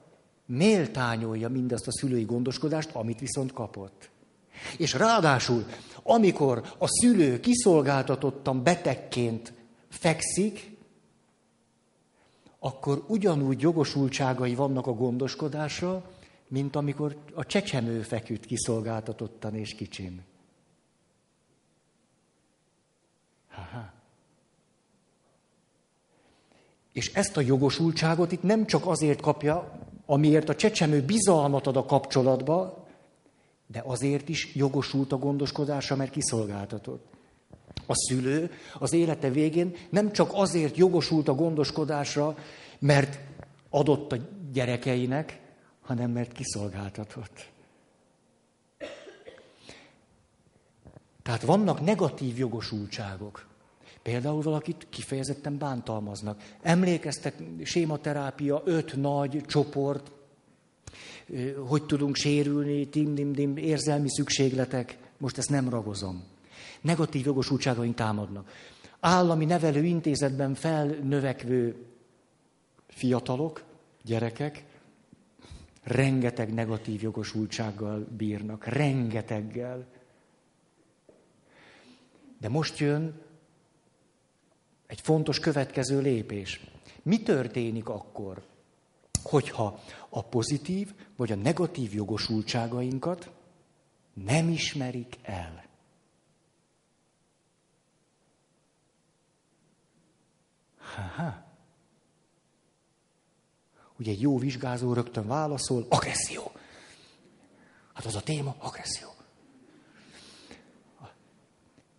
[0.47, 4.11] méltányolja mindazt a szülői gondoskodást, amit viszont kapott.
[4.77, 5.67] És ráadásul,
[6.03, 9.53] amikor a szülő kiszolgáltatottan betegként
[9.89, 10.77] fekszik,
[12.59, 16.11] akkor ugyanúgy jogosultságai vannak a gondoskodásra,
[16.49, 20.21] mint amikor a csecsemő feküdt kiszolgáltatottan és kicsim.
[26.99, 31.85] És ezt a jogosultságot itt nem csak azért kapja, amiért a csecsemő bizalmat ad a
[31.85, 32.87] kapcsolatba,
[33.67, 37.07] de azért is jogosult a gondoskodásra, mert kiszolgáltatott.
[37.87, 42.37] A szülő az élete végén nem csak azért jogosult a gondoskodásra,
[42.79, 43.19] mert
[43.71, 44.17] adott a
[44.53, 45.41] gyerekeinek,
[45.81, 47.51] hanem mert kiszolgáltatott.
[51.23, 53.48] Tehát vannak negatív jogosultságok.
[54.09, 56.43] Például valakit kifejezetten bántalmaznak.
[56.63, 60.11] Emlékeztek, sématerápia, öt nagy csoport,
[61.69, 64.99] hogy tudunk sérülni, tim-dim-dim, érzelmi szükségletek.
[65.19, 66.25] Most ezt nem ragozom.
[66.81, 68.51] Negatív jogosultságaink támadnak.
[69.01, 71.87] Állami nevelő intézetben felnövekvő
[72.87, 73.65] fiatalok,
[74.05, 74.65] gyerekek,
[75.83, 79.87] rengeteg negatív jogosultsággal bírnak, rengeteggel.
[82.41, 83.27] De most jön
[84.89, 86.61] egy fontos következő lépés.
[87.03, 88.43] Mi történik akkor,
[89.23, 93.31] hogyha a pozitív vagy a negatív jogosultságainkat
[94.13, 95.65] nem ismerik el?
[100.79, 101.47] Ha-ha.
[103.99, 106.53] Ugye egy jó vizsgázó rögtön válaszol, agresszió.
[107.93, 109.18] Hát az a téma, agresszió.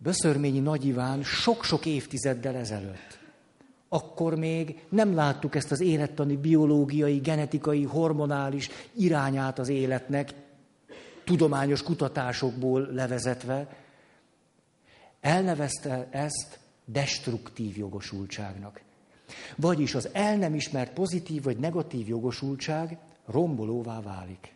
[0.02, 3.18] Böszörményi Nagy Iván sok-sok évtizeddel ezelőtt.
[3.88, 10.30] Akkor még nem láttuk ezt az élettani, biológiai, genetikai, hormonális irányát az életnek,
[11.24, 13.76] tudományos kutatásokból levezetve.
[15.20, 18.80] Elnevezte ezt destruktív jogosultságnak.
[19.56, 24.54] Vagyis az el nem ismert pozitív vagy negatív jogosultság rombolóvá válik.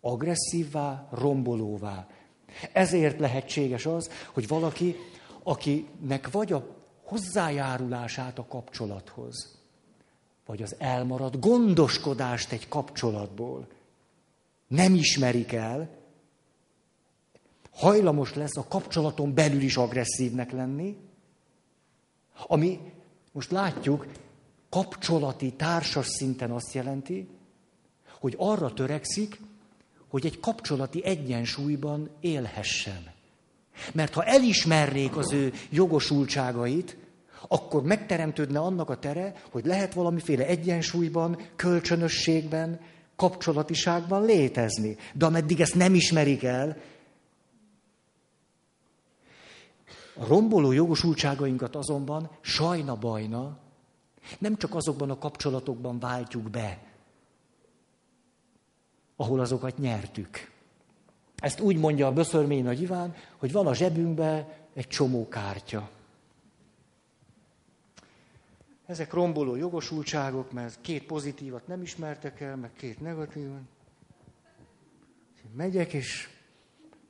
[0.00, 2.06] Agresszívvá, rombolóvá.
[2.72, 4.96] Ezért lehetséges az, hogy valaki,
[5.42, 6.66] akinek vagy a
[7.02, 9.58] hozzájárulását a kapcsolathoz,
[10.46, 13.66] vagy az elmaradt gondoskodást egy kapcsolatból
[14.66, 15.96] nem ismerik el,
[17.70, 20.96] hajlamos lesz a kapcsolaton belül is agresszívnek lenni,
[22.46, 22.80] ami
[23.32, 24.06] most látjuk,
[24.68, 27.28] kapcsolati, társas szinten azt jelenti,
[28.18, 29.40] hogy arra törekszik,
[30.08, 33.12] hogy egy kapcsolati egyensúlyban élhessen.
[33.92, 36.96] Mert ha elismernék az ő jogosultságait,
[37.48, 42.80] akkor megteremtődne annak a tere, hogy lehet valamiféle egyensúlyban, kölcsönösségben,
[43.16, 44.96] kapcsolatiságban létezni.
[45.14, 46.76] De ameddig ezt nem ismerik el,
[50.20, 53.58] a romboló jogosultságainkat azonban sajna-bajna
[54.38, 56.78] nem csak azokban a kapcsolatokban váltjuk be,
[59.20, 60.50] ahol azokat nyertük.
[61.36, 65.88] Ezt úgy mondja a Böszörmény Nagy Iván, hogy van a zsebünkben egy csomó kártya.
[68.86, 73.60] Ezek romboló jogosultságok, mert két pozitívat nem ismertek el, meg két negatívat.
[75.56, 76.28] Megyek, és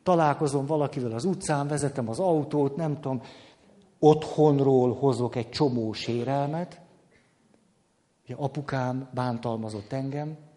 [0.03, 3.23] találkozom valakivel az utcán, vezetem az autót, nem tudom,
[3.99, 6.81] otthonról hozok egy csomó sérelmet.
[8.25, 10.48] Ugye apukám bántalmazott engem,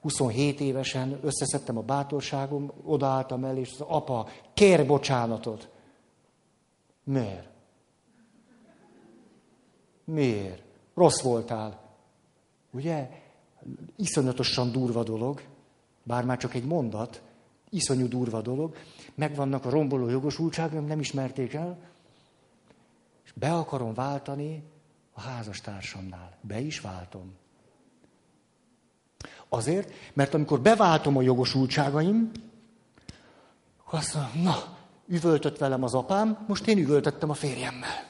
[0.00, 5.68] 27 évesen összeszedtem a bátorságom, odaálltam el, és az apa, kér bocsánatot.
[7.04, 7.48] Miért?
[10.04, 10.62] Miért?
[10.94, 11.80] Rossz voltál.
[12.70, 13.08] Ugye?
[13.96, 15.42] Iszonyatosan durva dolog,
[16.02, 17.22] bár már csak egy mondat,
[17.70, 18.76] iszonyú durva dolog,
[19.14, 21.78] megvannak a romboló jogosultságom, nem ismerték el,
[23.24, 24.62] és be akarom váltani
[25.12, 26.36] a házastársamnál.
[26.40, 27.32] Be is váltom.
[29.52, 32.30] Azért, mert amikor beváltom a jogosultságaim,
[33.84, 38.08] akkor azt mondom, na, üvöltött velem az apám, most én üvöltöttem a férjemmel.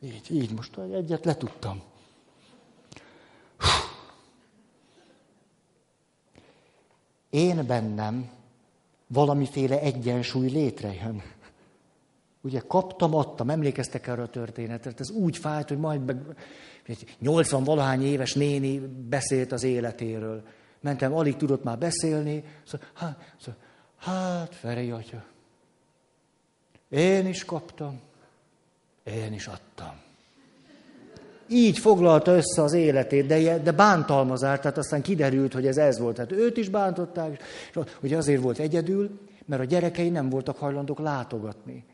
[0.00, 1.82] Így, így, most egyet letudtam.
[7.30, 8.30] Én bennem
[9.06, 11.22] valamiféle egyensúly létrejön.
[12.40, 16.16] Ugye kaptam, adtam, emlékeztek erre a történetet, ez úgy fájt, hogy majd
[17.18, 18.78] 80 valahány éves néni
[19.08, 20.42] beszélt az életéről.
[20.84, 25.24] Mentem, alig tudott már beszélni, szóval, hát, szóval, Ferei atya,
[26.88, 28.00] én is kaptam,
[29.04, 30.00] én is adtam.
[31.48, 36.14] Így foglalta össze az életét, de, de bántalmazás, tehát aztán kiderült, hogy ez ez volt.
[36.14, 40.98] Tehát őt is bántották, és ugye azért volt egyedül, mert a gyerekei nem voltak hajlandók
[40.98, 41.84] látogatni.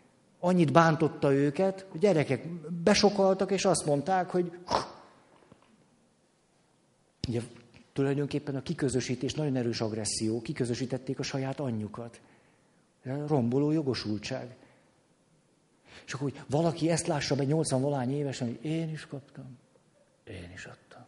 [0.40, 2.48] Annyit bántotta őket, a gyerekek
[2.82, 4.52] besokaltak, és azt mondták, hogy
[7.28, 7.40] ugye,
[8.00, 12.20] tulajdonképpen a kiközösítés nagyon erős agresszió, kiközösítették a saját anyjukat.
[13.02, 14.56] Romboló jogosultság.
[16.06, 19.58] És akkor, hogy valaki ezt lássa be 80 valány évesen, hogy én is kaptam,
[20.24, 21.04] én is adtam.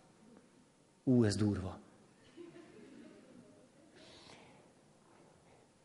[1.05, 1.79] Ú, ez durva.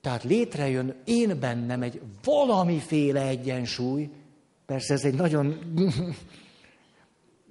[0.02, 4.10] Tehát létrejön én bennem egy valamiféle egyensúly,
[4.66, 5.48] persze ez egy nagyon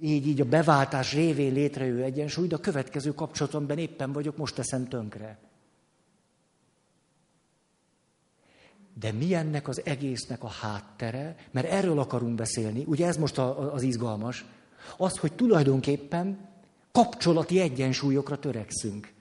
[0.01, 4.87] így, így a beváltás révén létrejövő egyensúly, de a következő kapcsolatomban éppen vagyok, most teszem
[4.87, 5.37] tönkre.
[8.99, 11.35] De mi ennek az egésznek a háttere?
[11.51, 12.83] Mert erről akarunk beszélni.
[12.85, 14.45] Ugye ez most a, az izgalmas.
[14.97, 16.39] Az, hogy tulajdonképpen
[16.91, 19.13] kapcsolati egyensúlyokra törekszünk.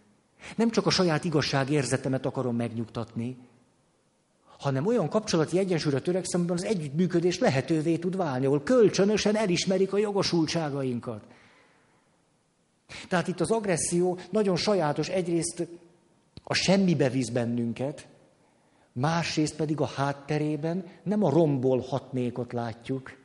[0.56, 3.36] Nem csak a saját igazságérzetemet akarom megnyugtatni,
[4.58, 9.98] hanem olyan kapcsolati egyensúlyra törekszem, amiben az együttműködés lehetővé tud válni, ahol kölcsönösen elismerik a
[9.98, 11.24] jogosultságainkat.
[13.08, 15.66] Tehát itt az agresszió nagyon sajátos, egyrészt
[16.44, 18.08] a semmibe visz bennünket,
[18.92, 23.16] másrészt pedig a hátterében nem a rombol hatnékot látjuk,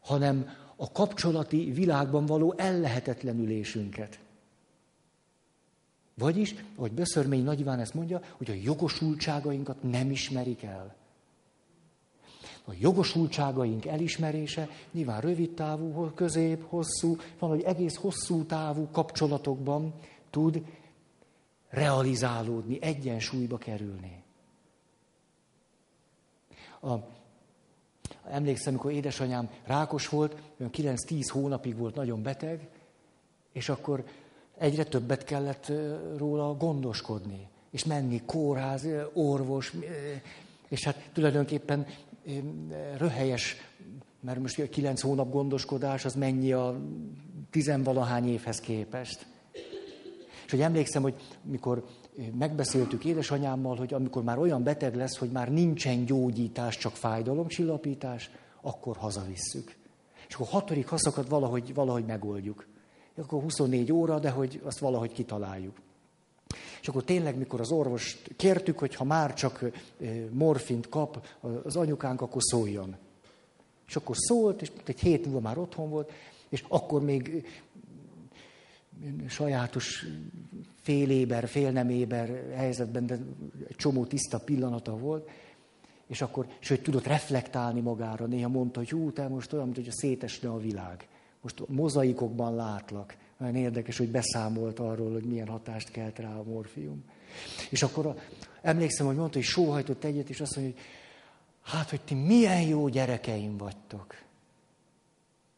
[0.00, 4.18] hanem a kapcsolati világban való ellehetetlenülésünket.
[6.14, 10.94] Vagyis, ahogy Böszörmény Nagy Iván ezt mondja, hogy a jogosultságainkat nem ismerik el.
[12.66, 19.94] A jogosultságaink elismerése nyilván rövid távú, közép, hosszú, van, hogy egész hosszú távú kapcsolatokban
[20.30, 20.64] tud
[21.68, 24.22] realizálódni, egyensúlyba kerülni.
[26.80, 26.94] A,
[28.28, 32.68] emlékszem, amikor édesanyám rákos volt, olyan 9-10 hónapig volt nagyon beteg,
[33.52, 34.04] és akkor
[34.58, 35.72] egyre többet kellett
[36.16, 39.72] róla gondoskodni, és menni kórház, orvos,
[40.68, 41.86] és hát tulajdonképpen
[42.98, 43.56] röhelyes,
[44.20, 46.80] mert most a kilenc hónap gondoskodás, az mennyi a
[47.50, 49.26] tizenvalahány évhez képest.
[50.44, 51.84] És hogy emlékszem, hogy mikor
[52.38, 58.30] megbeszéltük édesanyámmal, hogy amikor már olyan beteg lesz, hogy már nincsen gyógyítás, csak fájdalomcsillapítás,
[58.60, 59.76] akkor hazavisszük.
[60.28, 62.66] És akkor hatodik haszakat valahogy, valahogy megoldjuk
[63.16, 65.76] akkor 24 óra, de hogy azt valahogy kitaláljuk.
[66.80, 69.64] És akkor tényleg, mikor az orvost kértük, hogy ha már csak
[70.30, 71.26] morfint kap
[71.64, 72.96] az anyukánk, akkor szóljon.
[73.86, 76.12] És akkor szólt, és egy hét múlva már otthon volt,
[76.48, 77.46] és akkor még
[79.28, 80.06] sajátos
[80.80, 83.18] féléber, fél nem éber helyzetben, de
[83.68, 85.28] egy csomó tiszta pillanata volt,
[86.06, 89.88] és akkor, hogy tudott reflektálni magára, néha mondta, hogy hú, te most olyan, mint hogy
[89.88, 91.08] a szétesne a világ.
[91.44, 93.16] Most mozaikokban látlak.
[93.36, 97.04] Nagyon érdekes, hogy beszámolt arról, hogy milyen hatást kelt rá a morfium.
[97.70, 98.14] És akkor a,
[98.62, 100.82] emlékszem, hogy mondta, hogy sóhajtott egyet, és azt mondja, hogy
[101.62, 104.14] hát, hogy ti milyen jó gyerekeim vagytok.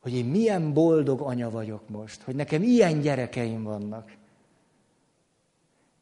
[0.01, 4.16] Hogy én milyen boldog anya vagyok most, hogy nekem ilyen gyerekeim vannak.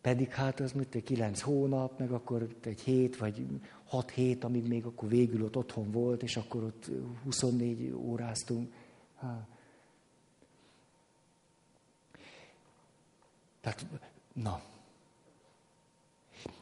[0.01, 3.47] Pedig hát az mint egy kilenc hónap, meg akkor egy hét, vagy
[3.85, 6.91] hat hét, amíg még akkor végül ott otthon volt, és akkor ott
[7.25, 8.73] 24 óráztunk.
[9.17, 9.53] Hát.
[13.65, 13.87] Tehát,
[14.33, 14.61] na.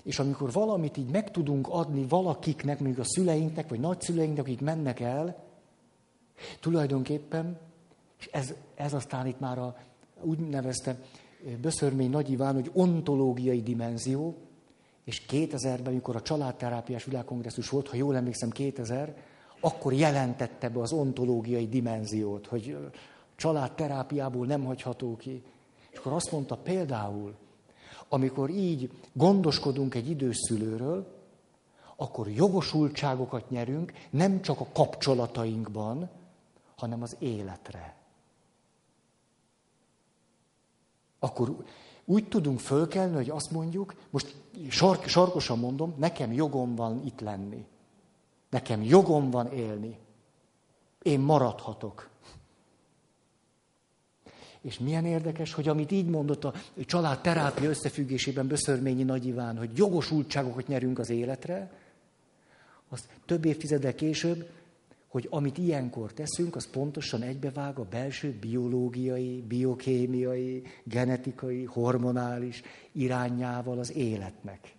[0.02, 5.00] És amikor valamit így meg tudunk adni valakiknek, mondjuk a szüleinknek, vagy nagyszüleinknek, akik mennek
[5.00, 5.44] el,
[6.60, 7.58] tulajdonképpen,
[8.18, 9.76] és ez, ez aztán itt már a,
[10.20, 10.96] úgy nevezte
[11.60, 14.36] Böszörmény Nagy Iván, hogy ontológiai dimenzió,
[15.04, 19.16] és 2000-ben, amikor a családterápiás világkongresszus volt, ha jól emlékszem, 2000,
[19.60, 22.76] akkor jelentette be az ontológiai dimenziót, hogy
[23.36, 25.42] családterápiából nem hagyható ki.
[25.92, 27.34] És akkor azt mondta például,
[28.08, 31.20] amikor így gondoskodunk egy idős szülőről,
[31.96, 36.10] akkor jogosultságokat nyerünk nem csak a kapcsolatainkban,
[36.76, 37.96] hanem az életre.
[41.18, 41.64] Akkor
[42.04, 44.34] úgy tudunk fölkelni, hogy azt mondjuk, most
[44.68, 47.66] sark, sarkosan mondom, nekem jogom van itt lenni.
[48.50, 49.98] Nekem jogom van élni.
[51.02, 52.08] Én maradhatok.
[54.62, 56.54] És milyen érdekes, hogy amit így mondott a
[56.86, 61.70] család terápia összefüggésében Böszörményi Nagy Iván, hogy jogosultságokat nyerünk az életre,
[62.88, 64.50] azt több évtizedek később,
[65.12, 73.92] hogy amit ilyenkor teszünk, az pontosan egybevág a belső biológiai, biokémiai, genetikai, hormonális irányával az
[73.92, 74.74] életnek.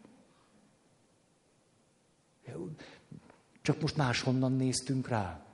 [3.61, 5.45] Csak most máshonnan néztünk rá.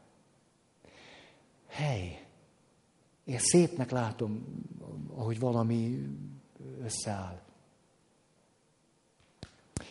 [1.68, 2.19] Hely,
[3.30, 4.46] én szépnek látom,
[5.16, 6.08] ahogy valami
[6.82, 7.42] összeáll.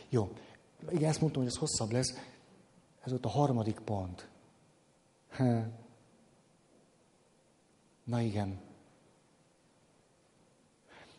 [0.09, 0.32] Jó,
[0.91, 2.18] igen, ezt mondtam, hogy ez hosszabb lesz.
[3.01, 4.28] Ez ott a harmadik pont.
[8.05, 8.61] Na igen.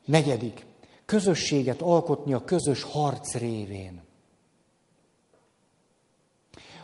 [0.05, 0.65] Negyedik.
[1.05, 4.01] Közösséget alkotni a közös harc révén.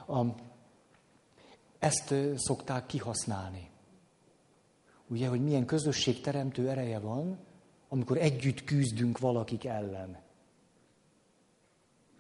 [0.07, 0.25] A,
[1.79, 3.73] ezt szokták kihasználni.
[5.07, 7.39] Ugye, hogy milyen közösségteremtő ereje van,
[7.89, 10.23] amikor együtt küzdünk valakik ellen.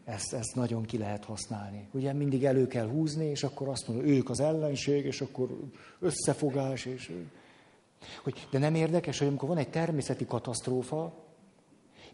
[0.05, 1.87] Ezt, ezt nagyon ki lehet használni.
[1.91, 5.59] Ugye mindig elő kell húzni, és akkor azt mondja, ők az ellenség, és akkor
[5.99, 7.11] összefogás, és...
[8.23, 11.13] Hogy, de nem érdekes, hogy amikor van egy természeti katasztrófa,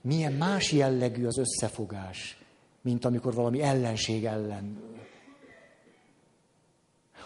[0.01, 2.43] milyen más jellegű az összefogás,
[2.81, 4.83] mint amikor valami ellenség ellen.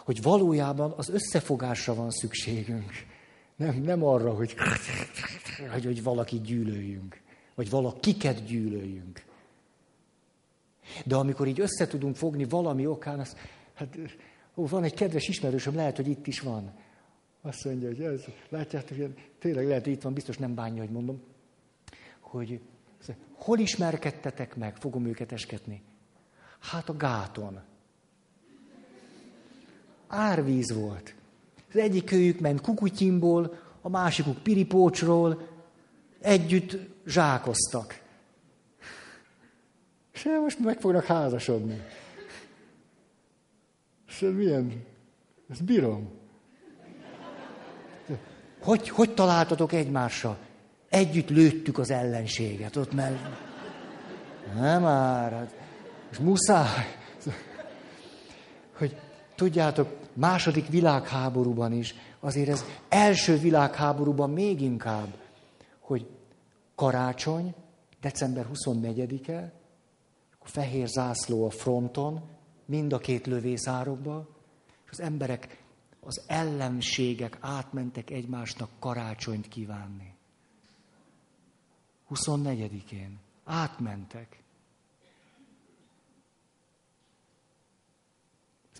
[0.03, 2.91] Hogy valójában az összefogásra van szükségünk.
[3.55, 4.55] Nem, nem arra, hogy,
[5.71, 7.21] hogy, hogy valaki gyűlöljünk,
[7.55, 9.23] vagy valakiket gyűlöljünk.
[11.05, 13.37] De amikor így össze tudunk fogni valami okán, az,
[13.73, 13.97] hát
[14.55, 16.71] ó, van egy kedves ismerősöm, lehet, hogy itt is van.
[17.41, 18.97] Azt mondja, hogy ez, látjátok,
[19.39, 21.21] tényleg lehet, hogy itt van, biztos nem bánja, hogy mondom,
[22.19, 22.61] hogy
[23.31, 25.81] hol ismerkedtetek meg, fogom őket esketni.
[26.59, 27.61] Hát a gáton.
[30.07, 31.15] Árvíz volt.
[31.76, 35.47] Az egyik őjük ment kukutyimból, a másikuk piripócsról,
[36.21, 38.01] együtt zsákoztak.
[40.13, 41.82] És most meg fognak házasodni.
[44.07, 44.84] És milyen?
[45.49, 46.09] Ezt bírom.
[48.61, 50.38] Hogy, hogy találtatok egymásra?
[50.89, 52.76] Együtt lőttük az ellenséget.
[52.76, 53.17] Ott mert...
[54.53, 55.32] Nem már.
[55.32, 55.55] Hát,
[56.11, 56.95] és muszáj.
[58.78, 58.95] Hogy
[59.36, 65.17] tudjátok, második világháborúban is, azért ez első világháborúban még inkább,
[65.79, 66.09] hogy
[66.75, 67.53] karácsony,
[68.01, 69.53] december 24-e,
[70.39, 72.21] a fehér zászló a fronton,
[72.65, 74.27] mind a két lövészárokba,
[74.86, 75.63] és az emberek,
[75.99, 80.13] az ellenségek átmentek egymásnak karácsonyt kívánni.
[82.09, 84.43] 24-én átmentek.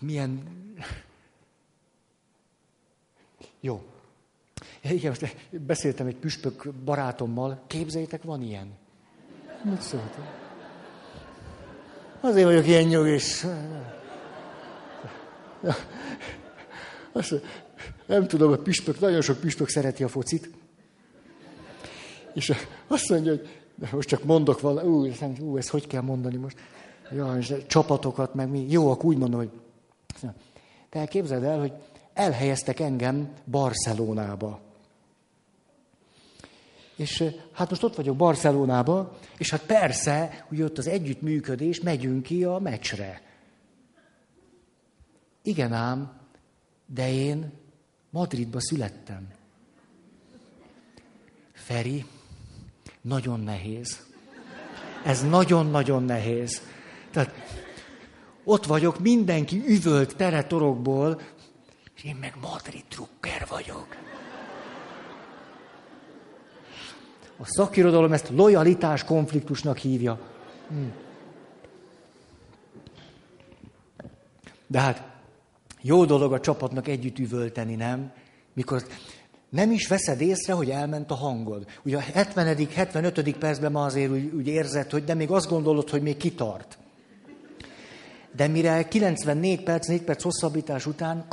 [0.00, 0.42] Milyen...
[3.60, 3.82] Jó.
[4.82, 7.62] Igen, most beszéltem egy püspök barátommal.
[7.66, 8.70] Képzeljétek, van ilyen.
[9.62, 10.24] Mit szóltam?
[12.20, 13.44] Azért vagyok ilyen nyugis.
[17.12, 17.34] Azt,
[18.06, 20.50] nem tudom, a püspök, nagyon sok püspök szereti a focit.
[22.34, 22.52] És
[22.86, 26.56] azt mondja, hogy de most csak mondok valami, ú, ú, ezt hogy kell mondani most?
[27.12, 28.66] Ja, és csapatokat, meg mi.
[28.68, 29.50] Jó, akkor úgy mondom, hogy...
[30.88, 31.72] Te képzeld el, hogy
[32.14, 34.60] elhelyeztek engem Barcelonába.
[36.96, 42.44] És hát most ott vagyok Barcelonába, és hát persze, hogy ott az együttműködés, megyünk ki
[42.44, 43.22] a meccsre.
[45.42, 46.20] Igen ám,
[46.86, 47.52] de én
[48.10, 49.28] Madridba születtem.
[51.52, 52.04] Feri,
[53.00, 54.06] nagyon nehéz.
[55.04, 56.60] Ez nagyon-nagyon nehéz.
[57.10, 57.34] Tehát
[58.48, 61.20] ott vagyok, mindenki üvölt teretorokból,
[61.96, 63.86] És én meg Madrid drukker vagyok.
[67.36, 70.18] A szakirodalom ezt lojalitás konfliktusnak hívja.
[70.68, 70.76] Hm.
[74.66, 75.08] De hát
[75.80, 78.12] jó dolog a csapatnak együtt üvölteni, nem?
[78.52, 78.86] Mikor
[79.48, 81.66] nem is veszed észre, hogy elment a hangod.
[81.84, 85.90] Ugye a 70 75 percben ma azért úgy, úgy érzed, hogy de még azt gondolod,
[85.90, 86.78] hogy még kitart.
[88.36, 91.26] De mire 94 perc, 4 perc hosszabbítás után,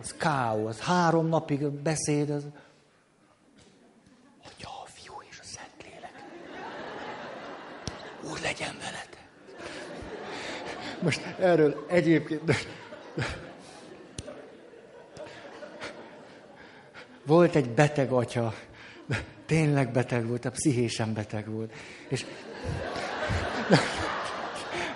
[0.00, 0.78] az káosz.
[0.78, 2.44] Három napig beszéd, az...
[4.44, 6.24] Atya, a fiú és a Szentlélek.
[8.30, 9.08] Úr legyen veled.
[11.00, 12.66] Most erről egyébként...
[17.26, 18.54] Volt egy beteg atya,
[19.46, 21.72] tényleg beteg volt, a pszichésen beteg volt.
[22.08, 22.24] És,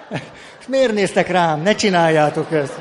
[0.09, 0.21] és
[0.69, 1.62] miért néztek rám?
[1.62, 2.79] Ne csináljátok ezt.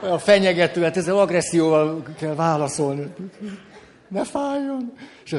[0.00, 3.12] A fenyegető, hát ezzel agresszióval kell válaszolni.
[4.08, 4.92] Ne fájjon.
[5.24, 5.36] És,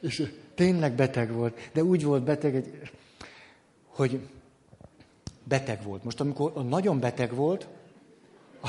[0.00, 0.22] és
[0.54, 2.64] tényleg beteg volt, de úgy volt beteg,
[3.86, 4.20] hogy
[5.44, 6.04] beteg volt.
[6.04, 7.66] Most amikor nagyon beteg volt,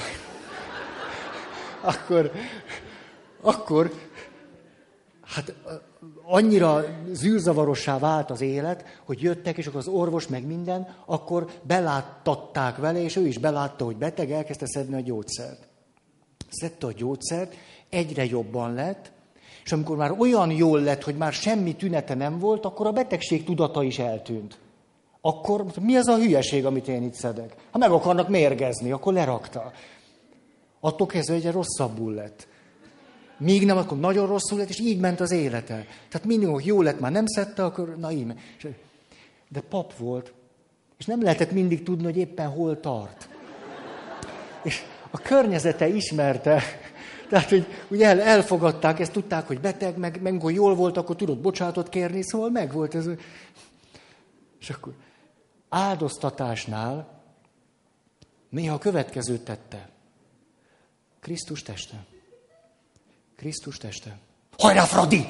[1.82, 2.32] akkor
[3.42, 3.92] akkor
[5.30, 5.54] hát
[6.26, 12.78] annyira zűrzavarossá vált az élet, hogy jöttek, és akkor az orvos meg minden, akkor beláttatták
[12.78, 15.68] vele, és ő is belátta, hogy beteg, elkezdte szedni a gyógyszert.
[16.50, 17.56] Szedte a gyógyszert,
[17.90, 19.12] egyre jobban lett,
[19.64, 23.44] és amikor már olyan jól lett, hogy már semmi tünete nem volt, akkor a betegség
[23.44, 24.58] tudata is eltűnt.
[25.22, 27.56] Akkor mi az a hülyeség, amit én itt szedek?
[27.72, 29.72] Ha meg akarnak mérgezni, akkor lerakta.
[30.80, 32.48] Attól kezdve egyre rosszabbul lett.
[33.40, 35.86] Míg nem, akkor nagyon rosszul lett, és így ment az élete.
[36.10, 38.36] Tehát hogy jó lett, már nem szedte, akkor na íme.
[39.50, 40.34] De pap volt,
[40.98, 43.30] és nem lehetett mindig tudni, hogy éppen hol tart.
[44.64, 46.62] És a környezete ismerte,
[47.30, 51.16] tehát, hogy ugye el, elfogadták, ezt tudták, hogy beteg, meg, meg amikor jól volt, akkor
[51.16, 53.06] tudott bocsátot kérni, szóval meg volt ez.
[54.60, 54.94] És akkor
[55.70, 57.22] áldoztatásnál
[58.50, 59.90] néha a következőt tette.
[61.20, 62.06] Krisztus teste.
[63.40, 64.18] Krisztus teste.
[64.58, 65.26] Hajrá, Fradi!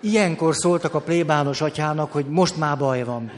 [0.00, 3.32] Ilyenkor szóltak a plébános atyának, hogy most már baj van.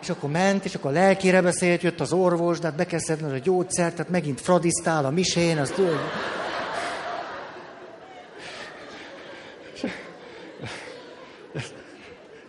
[0.00, 3.38] És akkor ment, és akkor lelkére beszélt, jött az orvos, de hát be kell a
[3.38, 6.00] gyógyszert, tehát megint fradisztál a misén, azt tudod.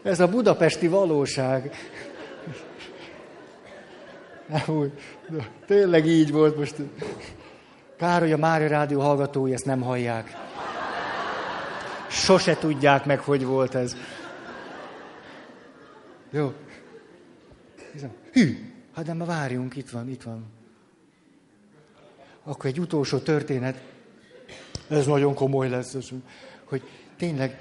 [0.04, 1.76] Ez a budapesti valóság.
[4.68, 4.92] Úgy,
[5.66, 6.76] tényleg így volt most.
[7.98, 10.38] Kár, hogy a Mária Rádió hallgatói ezt nem hallják.
[12.10, 13.96] Sose tudják meg, hogy volt ez.
[16.30, 16.54] Jó.
[18.32, 20.46] Hű, hát nem, várjunk, itt van, itt van.
[22.44, 23.84] Akkor egy utolsó történet.
[24.88, 25.98] Ez nagyon komoly lesz,
[26.64, 26.84] hogy
[27.18, 27.60] tényleg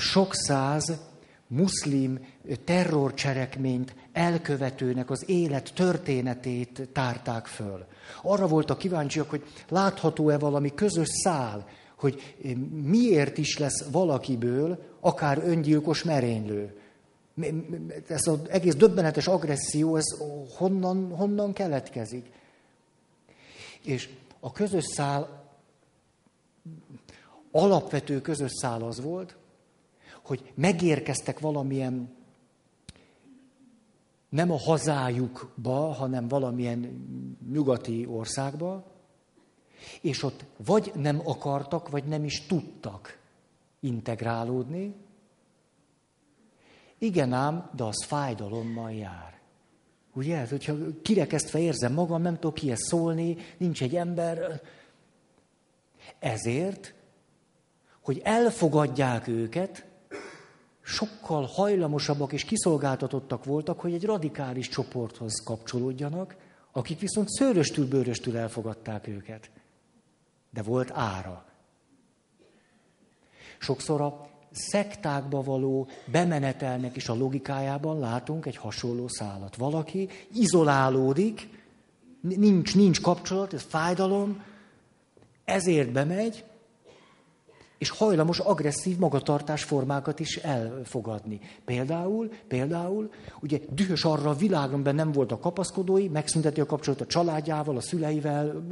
[0.00, 0.98] sok száz
[1.46, 2.26] muszlim
[2.64, 7.86] terrorcselekményt elkövetőnek az élet történetét tárták föl.
[8.22, 12.36] Arra voltak kíváncsiak, hogy látható-e valami közös szál, hogy
[12.70, 16.78] miért is lesz valakiből akár öngyilkos merénylő.
[18.08, 20.18] Ez az egész döbbenetes agresszió, ez
[20.56, 22.30] honnan, honnan keletkezik?
[23.84, 24.08] És
[24.40, 25.44] a közös szál,
[27.50, 29.36] alapvető közös szál az volt,
[30.30, 32.14] hogy megérkeztek valamilyen
[34.28, 37.06] nem a hazájukba, hanem valamilyen
[37.52, 38.84] nyugati országba,
[40.00, 43.18] és ott vagy nem akartak, vagy nem is tudtak
[43.80, 44.94] integrálódni.
[46.98, 49.40] Igen ám, de az fájdalommal jár.
[50.14, 50.48] Ugye?
[50.48, 54.62] Hogyha kirekesztve érzem magam, nem tudok kihez szólni, nincs egy ember.
[56.18, 56.94] Ezért,
[58.00, 59.88] hogy elfogadják őket,
[60.90, 66.36] sokkal hajlamosabbak és kiszolgáltatottak voltak, hogy egy radikális csoporthoz kapcsolódjanak,
[66.72, 69.50] akik viszont szőröstül, bőröstül elfogadták őket.
[70.50, 71.44] De volt ára.
[73.58, 79.56] Sokszor a szektákba való bemenetelnek is a logikájában látunk egy hasonló szálat.
[79.56, 81.48] Valaki izolálódik,
[82.20, 84.42] nincs, nincs kapcsolat, ez fájdalom,
[85.44, 86.44] ezért bemegy,
[87.80, 91.40] és hajlamos agresszív magatartás formákat is elfogadni.
[91.64, 97.10] Például, például, ugye dühös arra a világon nem volt a kapaszkodói, megszünteti a kapcsolatot a
[97.10, 98.66] családjával, a szüleivel,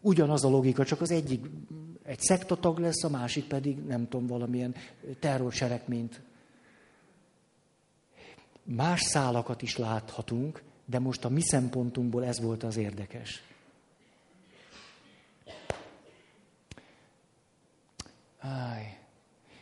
[0.00, 1.46] Ugyanaz a logika, csak az egyik
[2.02, 4.74] egy szektatag lesz, a másik pedig, nem tudom, valamilyen
[5.20, 6.20] terrorseregményt.
[8.62, 13.42] Más szálakat is láthatunk, de most a mi szempontunkból ez volt az érdekes.
[18.46, 18.98] Áj,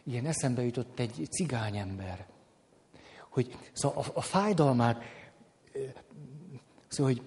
[0.03, 2.27] ilyen eszembe jutott egy cigány ember,
[3.29, 5.03] hogy szóval a, a fájdalmát,
[6.89, 7.23] szóval, hogy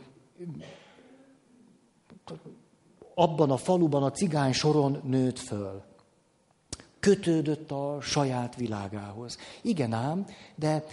[3.15, 5.83] abban a faluban a cigány soron nőtt föl.
[6.99, 9.37] Kötődött a saját világához.
[9.61, 10.25] Igen ám,
[10.55, 10.83] de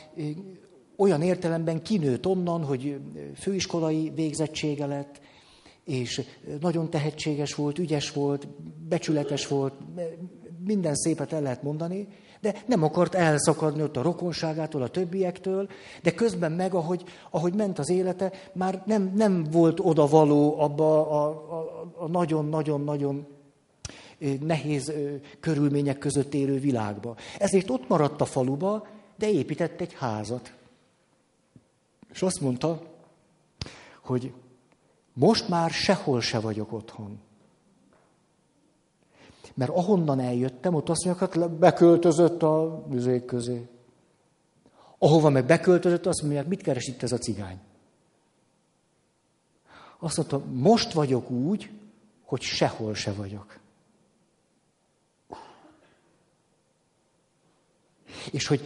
[0.96, 3.00] olyan értelemben kinőtt onnan, hogy
[3.36, 5.20] főiskolai végzettsége lett,
[5.84, 6.22] és
[6.60, 8.48] nagyon tehetséges volt, ügyes volt,
[8.88, 9.74] becsületes volt,
[10.64, 12.08] minden szépet el lehet mondani,
[12.40, 15.68] de nem akart elszakadni ott a rokonságától, a többiektől,
[16.02, 21.10] de közben meg, ahogy, ahogy ment az élete, már nem, nem volt oda való abba
[21.98, 23.26] a nagyon-nagyon-nagyon
[24.40, 24.92] nehéz
[25.40, 27.16] körülmények között élő világba.
[27.38, 28.86] Ezért ott maradt a faluba,
[29.16, 30.52] de épített egy házat.
[32.12, 32.82] És azt mondta,
[34.02, 34.32] hogy
[35.12, 37.18] most már sehol se vagyok otthon.
[39.55, 43.68] Mert ahonnan eljöttem, ott azt mondják, hát beköltözött a műzék közé.
[44.98, 47.59] Ahova meg beköltözött, azt mondják, mit keres itt ez a cigány?
[49.98, 51.70] Azt mondta, most vagyok úgy,
[52.24, 53.59] hogy sehol se vagyok.
[58.31, 58.60] És hogy,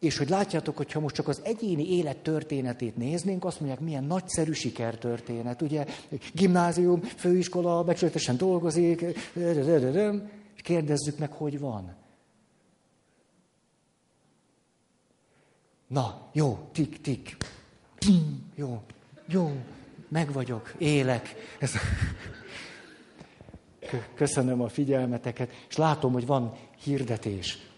[0.00, 4.04] és hogy látjátok, hogy ha most csak az egyéni élet történetét néznénk, azt mondják, milyen
[4.04, 5.62] nagyszerű sikertörténet.
[5.62, 5.86] Ugye,
[6.32, 9.00] gimnázium, főiskola, becsületesen dolgozik,
[10.54, 11.94] és kérdezzük meg, hogy van.
[15.86, 17.36] Na, jó, tik, tik.
[18.54, 18.82] Jó,
[19.26, 19.52] jó,
[20.08, 21.34] meg vagyok, élek.
[21.58, 21.72] Ez...
[24.14, 27.69] Köszönöm a figyelmeteket, és látom, hogy van hirdetés.